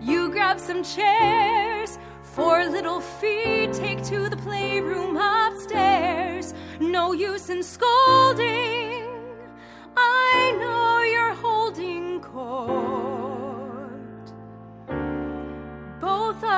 you 0.00 0.30
grab 0.30 0.58
some 0.58 0.82
chairs. 0.82 1.98
Four 2.22 2.66
little 2.66 3.00
feet 3.00 3.72
take 3.72 4.02
to 4.04 4.28
the 4.28 4.36
playroom 4.36 5.16
upstairs. 5.16 6.52
No 6.80 7.12
use 7.12 7.48
in 7.48 7.62
scolding. 7.62 8.85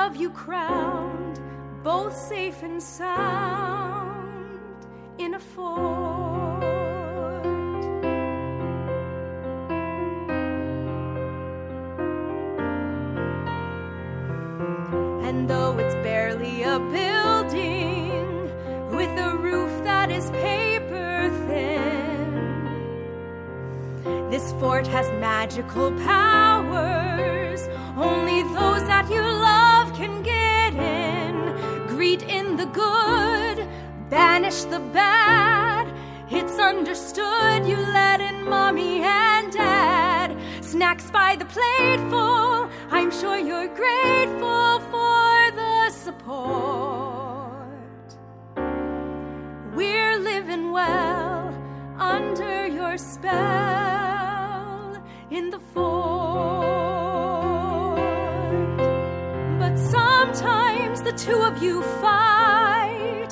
Of 0.09 0.15
you 0.15 0.31
crowned, 0.31 1.39
both 1.83 2.17
safe 2.17 2.63
and 2.63 2.81
sound 2.81 4.59
in 5.19 5.35
a 5.35 5.39
fort. 5.39 6.63
And 15.27 15.47
though 15.47 15.77
it's 15.77 15.93
barely 15.93 16.63
a 16.63 16.79
building 16.79 18.49
with 18.89 19.15
a 19.19 19.37
roof 19.37 19.83
this 24.29 24.51
fort 24.53 24.85
has 24.87 25.09
magical 25.19 25.91
powers. 26.03 27.67
Only 27.97 28.43
those 28.43 28.83
that 28.85 29.09
you 29.09 29.21
love 29.21 29.91
can 29.95 30.21
get 30.21 30.73
in. 30.75 31.87
Greet 31.87 32.21
in 32.23 32.55
the 32.55 32.65
good, 32.67 33.67
banish 34.09 34.63
the 34.65 34.79
bad. 34.93 35.87
It's 36.29 36.59
understood 36.59 37.65
you 37.65 37.77
let 37.77 38.21
in 38.21 38.43
mommy 38.47 39.01
and 39.01 39.51
dad. 39.51 40.37
Snacks 40.61 41.09
by 41.09 41.35
the 41.35 41.45
plateful. 41.45 42.69
I'm 42.91 43.11
sure 43.11 43.37
you're 43.37 43.73
grateful 43.83 44.79
for 44.91 45.51
the 45.61 45.89
support. 45.89 47.65
We're 49.75 50.17
living 50.19 50.71
well 50.71 51.51
under 51.97 52.67
your 52.67 52.97
spell 52.97 53.98
in 55.31 55.51
the 55.51 55.59
fort. 55.59 55.99
But 59.59 59.77
sometimes 59.77 61.01
the 61.01 61.11
two 61.11 61.41
of 61.41 61.61
you 61.61 61.83
fight. 62.01 63.29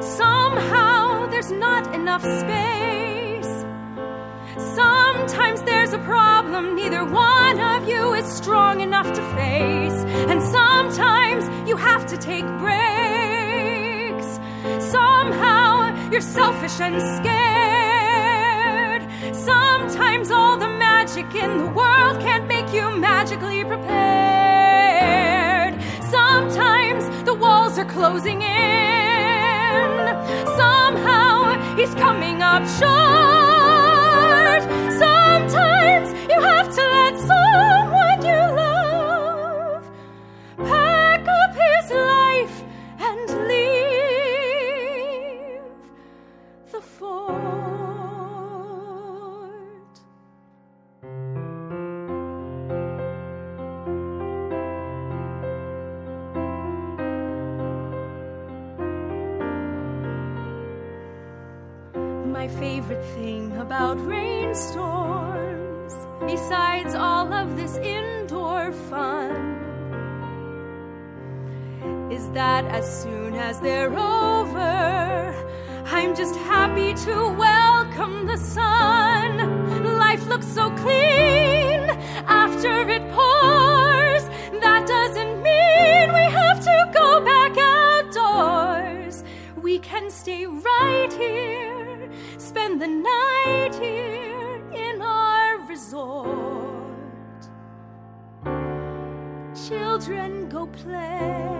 Somehow 0.00 1.26
there's 1.26 1.52
not 1.52 1.94
enough 1.94 2.22
space. 2.22 3.64
Sometimes 4.74 5.62
there's 5.62 5.92
a 5.92 5.98
problem 5.98 6.74
neither 6.74 7.04
one 7.04 7.60
of 7.60 7.88
you 7.88 8.14
is 8.14 8.26
strong 8.26 8.80
enough 8.80 9.12
to 9.12 9.22
face. 9.36 10.04
And 10.30 10.42
sometimes 10.42 11.48
you 11.68 11.76
have 11.76 12.06
to 12.06 12.16
take 12.16 12.46
breaks. 12.58 14.40
Somehow 14.90 16.10
you're 16.10 16.20
selfish 16.20 16.80
and 16.80 17.00
scared. 17.18 17.44
Sometimes 19.32 20.30
all 20.30 20.56
the 20.56 20.73
magic 21.14 21.34
in 21.44 21.58
the 21.58 21.66
world 21.66 22.20
can't 22.20 22.48
make 22.48 22.72
you 22.72 22.90
magically 22.98 23.64
prepared. 23.64 24.94
Sometimes 26.10 27.08
the 27.24 27.34
walls 27.34 27.78
are 27.78 27.84
closing 27.84 28.42
in. 28.42 29.86
Somehow 30.56 31.76
he's 31.76 31.94
coming 31.94 32.42
up 32.42 32.66
short. 32.80 33.43
Is 72.10 72.30
that 72.30 72.64
as 72.66 73.02
soon 73.02 73.34
as 73.34 73.60
they're 73.60 73.92
over, 73.92 75.34
I'm 75.86 76.14
just 76.14 76.36
happy 76.36 76.94
to 76.94 77.14
welcome 77.38 78.26
the 78.26 78.36
sun. 78.36 79.98
Life 79.98 80.26
looks 80.26 80.46
so 80.46 80.70
clean 80.76 81.80
after 82.26 82.88
it 82.88 83.02
pours. 83.12 84.24
That 84.62 84.86
doesn't 84.86 85.42
mean 85.42 86.12
we 86.12 86.26
have 86.40 86.60
to 86.60 86.90
go 86.92 87.20
back 87.24 87.56
outdoors. 87.58 89.24
We 89.62 89.78
can 89.78 90.10
stay 90.10 90.46
right 90.46 91.12
here, 91.12 92.10
spend 92.38 92.80
the 92.80 92.88
night 92.88 93.74
here 93.80 94.62
in 94.72 95.02
our 95.02 95.58
resort. 95.66 96.34
Children 99.68 100.48
go 100.48 100.66
play. 100.66 101.53